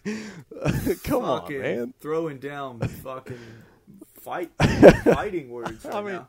[1.03, 1.93] come on, man.
[2.01, 3.37] Throwing down fucking
[4.21, 4.49] fight
[5.03, 5.85] fighting words.
[5.85, 6.27] Right I mean, now.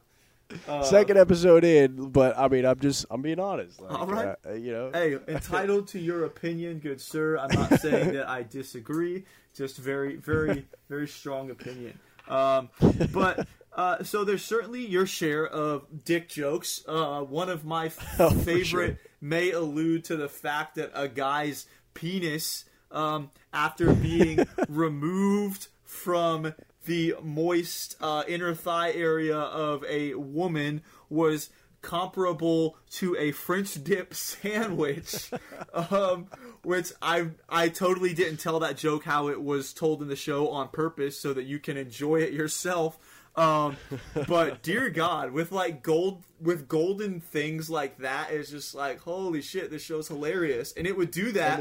[0.69, 3.81] Uh, Second episode in, but I mean, I'm just, I'm being honest.
[3.81, 4.37] Like, All right.
[4.47, 7.37] uh, you know, Hey, entitled to your opinion, good sir.
[7.39, 9.25] I'm not saying that I disagree.
[9.55, 11.99] Just very, very, very strong opinion.
[12.29, 12.69] Um,
[13.13, 16.83] but uh, so there's certainly your share of dick jokes.
[16.87, 18.99] Uh, one of my f- Oh, favorite sure.
[19.21, 26.53] may allude to the fact that a guy's penis, um, after being removed from
[26.87, 31.51] the moist uh, inner thigh area of a woman, was
[31.83, 35.31] comparable to a French dip sandwich,
[35.75, 36.27] um,
[36.63, 40.49] which I I totally didn't tell that joke how it was told in the show
[40.49, 42.99] on purpose so that you can enjoy it yourself.
[43.37, 43.77] Um,
[44.29, 49.43] but dear God, with like gold, with golden things like that, it's just like holy
[49.43, 51.59] shit, this show's hilarious, and it would do that.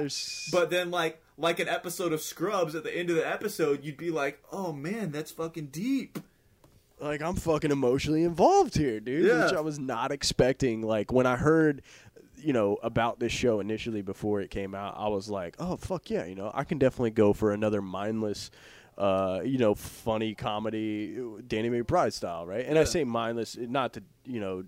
[0.51, 3.97] But then like like an episode of Scrubs at the end of the episode, you'd
[3.97, 6.19] be like, oh man, that's fucking deep.
[6.99, 9.25] like I'm fucking emotionally involved here, dude.
[9.25, 9.45] Yeah.
[9.45, 10.81] Which I was not expecting.
[10.81, 11.81] Like when I heard,
[12.37, 16.09] you know, about this show initially before it came out, I was like, oh fuck
[16.09, 18.49] yeah, you know, I can definitely go for another mindless.
[18.97, 21.17] Uh, you know, funny comedy,
[21.47, 22.65] Danny McBride style, right?
[22.65, 24.63] And I say mindless, not to you know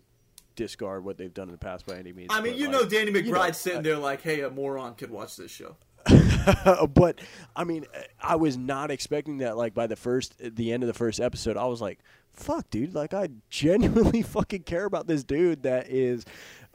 [0.58, 2.30] discard what they've done in the past by any means.
[2.32, 4.96] I mean, you like, know, Danny McBride's you know, sitting there like, hey, a moron
[4.96, 5.78] could watch this show.
[6.94, 7.20] but
[7.56, 7.86] I mean,
[8.22, 9.58] I was not expecting that.
[9.58, 12.00] Like by the first, the end of the first episode, I was like,
[12.34, 16.26] "Fuck, dude!" Like I genuinely fucking care about this dude that is,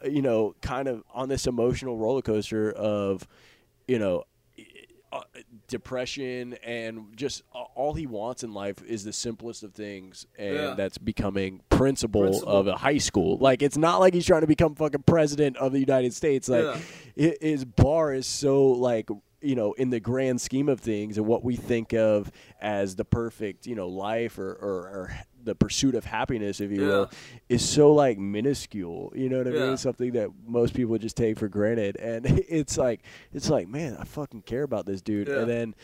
[0.05, 3.27] uh, you know, kind of on this emotional roller coaster of,
[3.87, 4.25] you know.
[5.73, 7.43] Depression and just
[7.75, 10.75] all he wants in life is the simplest of things and Yeah.
[10.75, 12.53] that's becoming principal, Principal.
[12.53, 15.73] of a high school like it's not like he's trying to become fucking president of
[15.73, 16.77] the united states like
[17.17, 17.33] Yeah.
[17.41, 19.09] his bar is so like
[19.41, 23.05] you know in the grand scheme of things and what we think of as the
[23.05, 25.15] perfect you know life or, or, or
[25.45, 27.11] the pursuit of happiness if you will
[27.49, 29.67] is so like minuscule you know what i Yeah.
[29.67, 33.01] mean something that most people just take for granted and it's like
[33.33, 35.41] it's like man i fucking care about this dude Yeah.
[35.41, 35.75] and then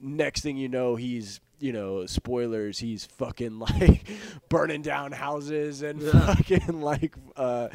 [0.00, 4.06] next thing you know he's you know spoilers he's fucking like
[4.50, 6.34] burning down houses and Yeah.
[6.34, 7.68] fucking like uh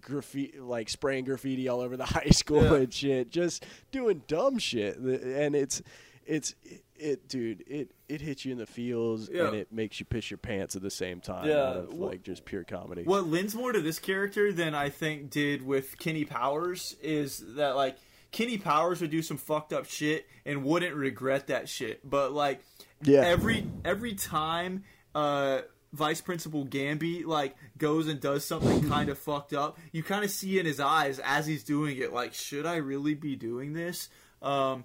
[0.00, 2.74] graffiti like spraying graffiti all over the high school Yeah.
[2.74, 5.82] and shit just doing dumb shit and it's
[6.26, 6.54] it's
[6.96, 9.46] it, dude it it hits you in the feels Yeah.
[9.46, 11.62] and it makes you piss your pants at the same time Yeah.
[11.68, 15.30] out of like just pure comedy What lends more to this character than I think
[15.30, 17.96] did with Kenny Powers is that like
[18.32, 22.08] Kenny Powers would do some fucked up shit and wouldn't regret that shit.
[22.08, 22.60] But like
[23.02, 23.20] Yeah.
[23.22, 24.84] every every time
[25.14, 25.60] uh
[25.92, 30.30] Vice Principal Gamby like goes and does something kind of fucked up, you kind of
[30.30, 34.08] see in his eyes as he's doing it like should I really be doing this?
[34.42, 34.84] Um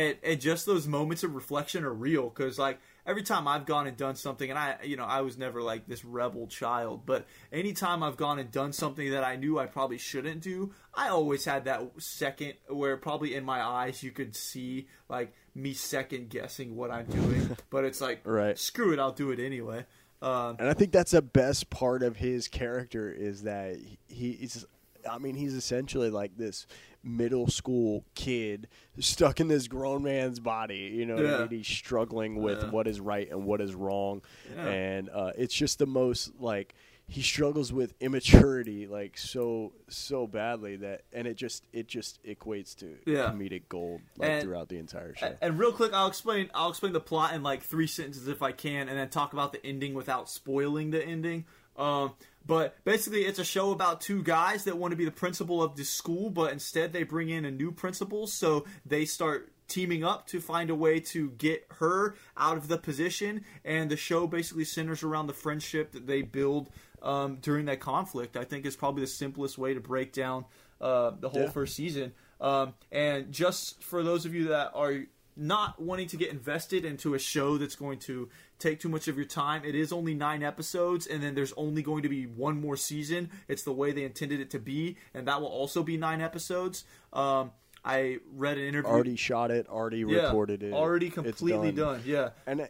[0.00, 3.86] and, and just those moments of reflection are real because like every time i've gone
[3.86, 7.26] and done something and i you know i was never like this rebel child but
[7.52, 11.44] anytime i've gone and done something that i knew i probably shouldn't do i always
[11.44, 16.76] had that second where probably in my eyes you could see like me second guessing
[16.76, 18.58] what i'm doing but it's like Right.
[18.58, 19.84] screw it i'll do it anyway
[20.22, 23.76] um, And I think that's the best part of his character is that
[24.06, 24.66] he, he's,
[25.10, 26.66] I mean, he's essentially like this
[27.02, 30.92] middle school kid stuck in this grown man's body.
[30.94, 31.38] You know, I Yeah.
[31.40, 31.48] mean?
[31.48, 32.70] he's struggling with Yeah.
[32.70, 34.22] what is right and what is wrong,
[34.54, 34.66] Yeah.
[34.68, 36.74] and uh, it's just the most like
[37.08, 42.76] he struggles with immaturity like so so badly that and it just it just equates
[42.76, 43.30] to Yeah.
[43.32, 45.26] comedic gold like And- throughout the entire show.
[45.26, 46.50] And, and real quick, I'll explain.
[46.54, 49.52] I'll explain the plot in like three sentences if I can, and then talk about
[49.52, 51.46] the ending without spoiling the ending.
[51.76, 52.12] Um,
[52.46, 55.76] but basically, it's a show about two guys that want to be the principal of
[55.76, 60.26] this school, but instead they bring in a new principal, so they start teaming up
[60.26, 63.44] to find a way to get her out of the position.
[63.64, 66.70] And the show basically centers around the friendship that they build
[67.02, 68.36] um, during that conflict.
[68.36, 70.44] I think is probably the simplest way to break down
[70.80, 71.50] uh, the whole Yeah.
[71.50, 72.12] first season.
[72.40, 75.04] Um, and just for those of you that are
[75.36, 78.28] not wanting to get invested into a show that's going to
[78.60, 81.82] take too much of your time, it is only nine episodes, and then there's only
[81.82, 83.30] going to be one more season.
[83.48, 86.84] It's the way they intended it to be, and that will also be nine episodes.
[87.12, 87.52] Um,
[87.84, 88.90] I read an interview.
[88.90, 92.02] already shot it, already yeah, recorded it, already completely done.
[92.04, 92.68] Yeah, And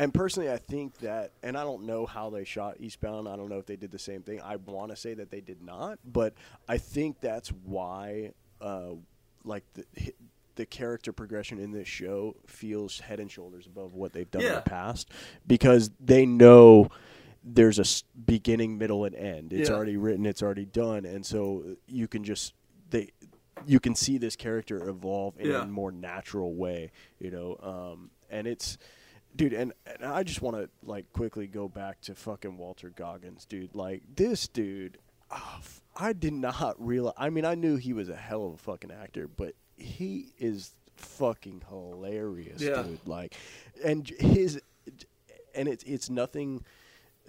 [0.00, 3.28] and personally, I think that, and I don't know how they shot Eastbound.
[3.28, 4.40] I don't know if they did the same thing.
[4.40, 6.32] I want to say that they did not, but
[6.68, 8.32] I think that's why,
[8.62, 8.92] uh,
[9.44, 9.84] like the
[10.60, 14.52] the character progression in this show feels head and shoulders above what they've done in
[14.52, 15.08] the past
[15.46, 16.88] because they know
[17.42, 17.84] there's a
[18.26, 19.54] beginning, middle, and end.
[19.54, 19.74] It's Yeah.
[19.76, 20.26] already written.
[20.26, 22.52] It's already done, and so you can just
[22.90, 23.08] they
[23.66, 25.62] you can see this character evolve in Yeah.
[25.62, 27.56] a more natural way, you know.
[27.62, 28.76] Um, and it's,
[29.36, 33.44] dude, and, and I just want to like quickly go back to fucking Walton Goggins,
[33.46, 33.74] dude.
[33.74, 34.98] Like this dude,
[35.30, 35.60] oh,
[35.96, 37.14] I did not realize.
[37.18, 40.72] I mean, I knew he was a hell of a fucking actor, but he is
[40.96, 42.82] fucking hilarious, Yeah.
[42.82, 43.06] dude.
[43.06, 43.34] Like,
[43.84, 44.60] and his,
[45.54, 46.64] and it's it's nothing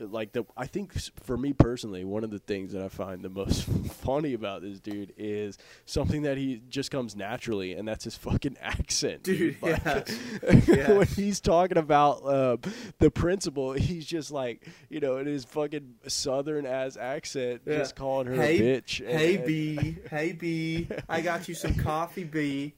[0.02, 0.94] like the I think
[1.24, 4.80] for me personally, one of the things that I find the most funny about this
[4.80, 9.84] dude is something that he just comes naturally, and that's his fucking accent, Dude, Like,
[10.68, 10.94] yeah.
[10.94, 12.58] when he's talking about uh,
[13.00, 17.78] the principal, he's just like you know in his fucking southern ass accent, Yeah.
[17.78, 19.06] just calling her hey, a bitch.
[19.08, 22.74] hey and- B, hey B, I got you some coffee, B.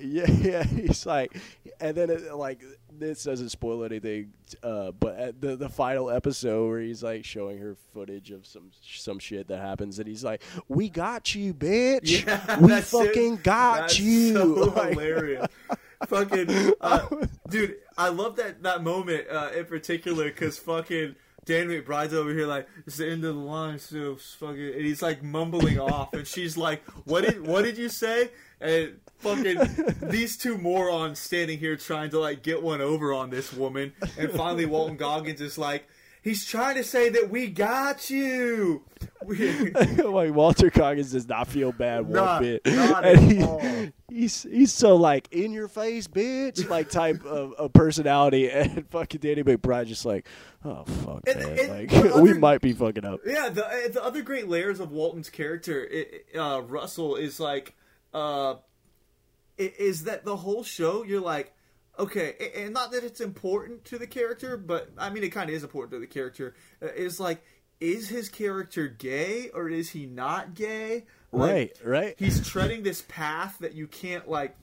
[0.00, 0.62] Yeah, yeah.
[0.64, 1.36] He's like,
[1.80, 4.32] and then it, like this doesn't spoil anything,
[4.62, 8.70] uh, but at the the final episode where he's like showing her footage of some
[8.82, 12.24] some shit that happens, and he's like, "We got you, bitch.
[12.26, 13.06] Yeah, we that's it.
[13.06, 14.44] fucking got That's you." So
[14.76, 15.46] Like- hilarious.
[16.06, 17.06] fucking uh,
[17.48, 21.16] dude, I love that that moment uh, in particular because fucking
[21.48, 25.00] Dan McBride's over here like it's the end of the line, so fucking, and he's
[25.00, 28.30] like mumbling off, and she's like, "What did what did you say?"
[28.60, 29.58] And fucking
[30.02, 34.30] these two morons standing here trying to like get one over on this woman, and
[34.32, 35.88] finally Walton Goggins is like.
[36.28, 38.84] He's trying to say that we got you.
[39.24, 42.66] We, like Walton Goggins does not feel bad one Not- bit.
[42.66, 43.62] not And he- all.
[44.10, 49.20] He's he's so like in your face, bitch, like type of, of personality, and fucking
[49.20, 50.26] Danny McBride just like,
[50.64, 53.20] oh fuck, And- man, and like the we might be fucking up.
[53.26, 55.88] Yeah, the the other great layers of Walton's character,
[56.34, 57.74] i uh, Russell, is like,
[58.14, 58.56] uh,
[59.56, 61.04] is that the whole show?
[61.04, 61.52] You're like,
[61.98, 65.56] okay, and not that it's important to the character, but I mean, it kind of
[65.56, 66.54] is important to the character.
[66.82, 67.42] Uh, is like,
[67.80, 71.04] is his character gay or is he not gay?
[71.32, 72.14] Like, Right, right.
[72.18, 74.56] He's treading this path that you can't like.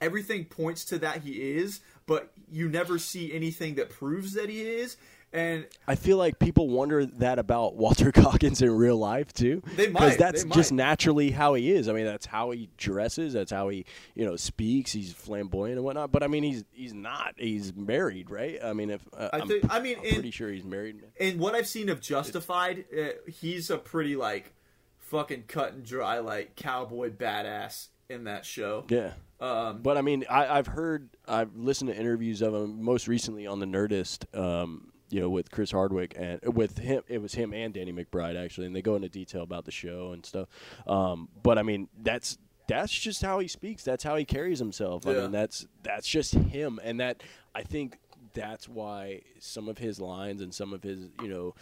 [0.00, 4.60] Everything points to that he is, but you never see anything that proves that he
[4.60, 4.96] is.
[5.34, 9.62] And I feel like people wonder that about Walton Goggins in real life too.
[9.74, 11.88] They might, because that's they just naturally how he is.
[11.88, 13.32] I mean, that's how he dresses.
[13.32, 14.92] That's how he, you know, speaks.
[14.92, 16.12] He's flamboyant and whatnot.
[16.12, 17.34] But I mean, he's he's not.
[17.36, 18.58] He's married, right?
[18.64, 21.00] I mean, if uh, I I'm, think- I mean, I'm in- pretty sure he's married.
[21.02, 21.10] Man.
[21.18, 24.54] in what I've seen of Justified, uh, he's a pretty like
[24.98, 28.84] fucking cut and dry like cowboy badass in that show.
[28.88, 29.10] Yeah.
[29.40, 33.46] Um, But I mean, I, I've heard, I've listened to interviews of him most recently
[33.46, 37.04] on the Nerdist, um, you know, with Chris Hardwick and with him.
[37.06, 40.10] It was him and Danny McBride actually, and they go into detail about the show
[40.10, 40.48] and stuff.
[40.88, 42.36] Um, but I mean, that's
[42.66, 43.84] that's just how he speaks.
[43.84, 45.06] That's how he carries himself.
[45.06, 47.22] I mean, that's that's just him, and that
[47.54, 48.00] I think
[48.32, 51.54] that's why some of his lines and some of his, you know.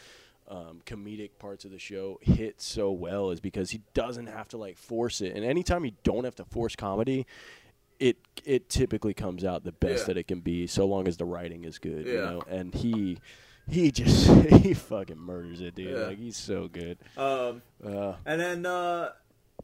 [0.48, 4.59] Um, comedic parts of the show hit so well is because he doesn't have to
[4.59, 7.26] like force it, and anytime you don't have to force comedy,
[8.03, 10.07] it it typically comes out the best Yeah.
[10.08, 12.07] that it can be, so long as the writing is good.
[12.07, 13.18] You know, and he
[13.68, 14.29] he just
[14.62, 15.91] he fucking murders it, dude.
[15.96, 16.07] Yeah.
[16.07, 16.99] Like he's so good.
[17.16, 19.11] um, Uh, and then uh,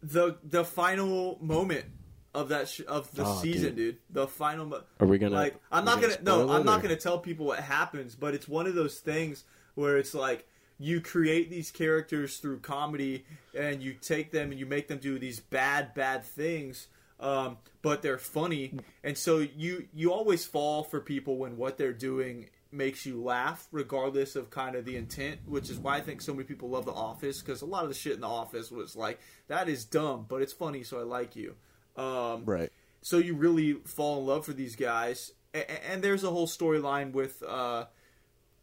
[0.02, 1.86] the the final moment
[2.34, 3.96] of that sh- of the Oh, season, dude.
[4.10, 4.66] The final.
[4.66, 5.34] Mo- are we gonna?
[5.34, 8.34] like I'm not we gonna, no I'm it, not gonna tell people what happens, but
[8.34, 9.44] it's one of those things
[9.74, 10.46] where it's like
[10.78, 13.24] you create these characters through comedy
[13.58, 16.86] and you take them and you make them do these bad bad things
[17.20, 21.92] um, but they're funny and so you you always fall for people when what they're
[21.92, 26.20] doing makes you laugh regardless of kind of the intent, which is why I think
[26.20, 28.70] so many people love The Office because a lot of the shit in The Office
[28.70, 31.54] was like that is dumb, but it's funny, so I like you.
[31.96, 32.70] Um, Right.
[33.00, 37.12] so you really fall in love for these guys, A- and there's a whole storyline
[37.12, 37.86] with uh,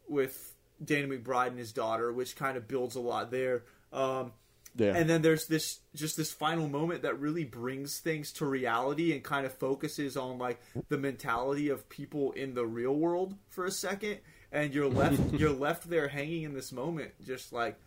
[0.07, 0.53] with
[0.83, 3.63] Danny McBride and his daughter, which kind of builds a lot there.
[3.91, 4.33] Um,
[4.77, 4.93] Yeah.
[4.95, 9.23] and then there's this just this final moment that really brings things to reality and
[9.23, 13.71] kind of focuses on like the mentality of people in the real world for a
[13.71, 14.17] second,
[14.51, 17.77] and you're left you're left there hanging in this moment, just like,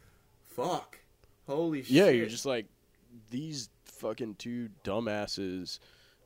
[0.49, 0.99] fuck,
[1.47, 1.91] holy shit.
[1.91, 2.67] yeah, you're just like
[3.31, 5.79] these fucking two dumbasses.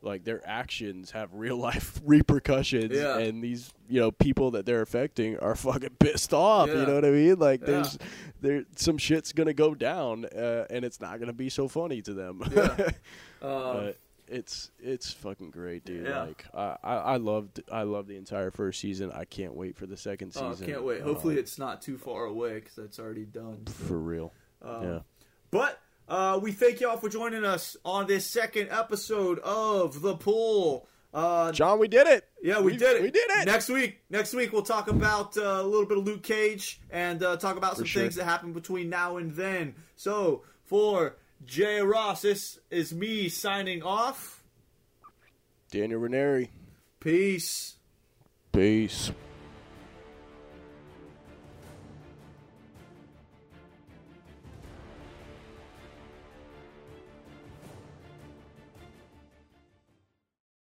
[0.02, 3.18] Like their actions have real life repercussions, Yeah.
[3.18, 6.68] and these you know people that they're affecting are fucking pissed off.
[6.68, 6.80] Yeah.
[6.80, 7.38] You know what I mean?
[7.38, 7.66] Like Yeah.
[7.66, 7.98] there's
[8.40, 12.12] there some shit's gonna go down, uh, and it's not gonna be so funny to
[12.14, 12.42] them.
[12.54, 12.90] Yeah.
[13.42, 13.98] Um, but
[14.28, 16.08] it's it's fucking great, dude.
[16.08, 19.10] Like I, I I loved I loved the entire first season.
[19.12, 20.66] I can't wait for the second oh, season.
[20.68, 21.00] can't wait.
[21.02, 23.64] Hopefully, it's not too far away because that's already done.
[23.66, 24.32] for real.
[24.62, 24.98] Um, yeah.
[25.50, 25.80] But
[26.12, 30.86] uh, we thank y'all for joining us on this second episode of the Pull.
[31.14, 32.28] Uh, John, we did it.
[32.42, 33.02] yeah, we, did it.
[33.02, 33.46] We did it.
[33.46, 37.22] Next week, next week we'll talk about uh, a little bit of Luke Cage and
[37.22, 38.02] uh, talk about some sure.
[38.02, 39.74] things that happened between now and then.
[39.96, 41.16] So for
[41.46, 44.44] Jay Ross, this is me signing off.
[45.70, 46.50] Daniel Ranieri.
[47.00, 47.76] Peace.
[48.52, 49.10] Peace.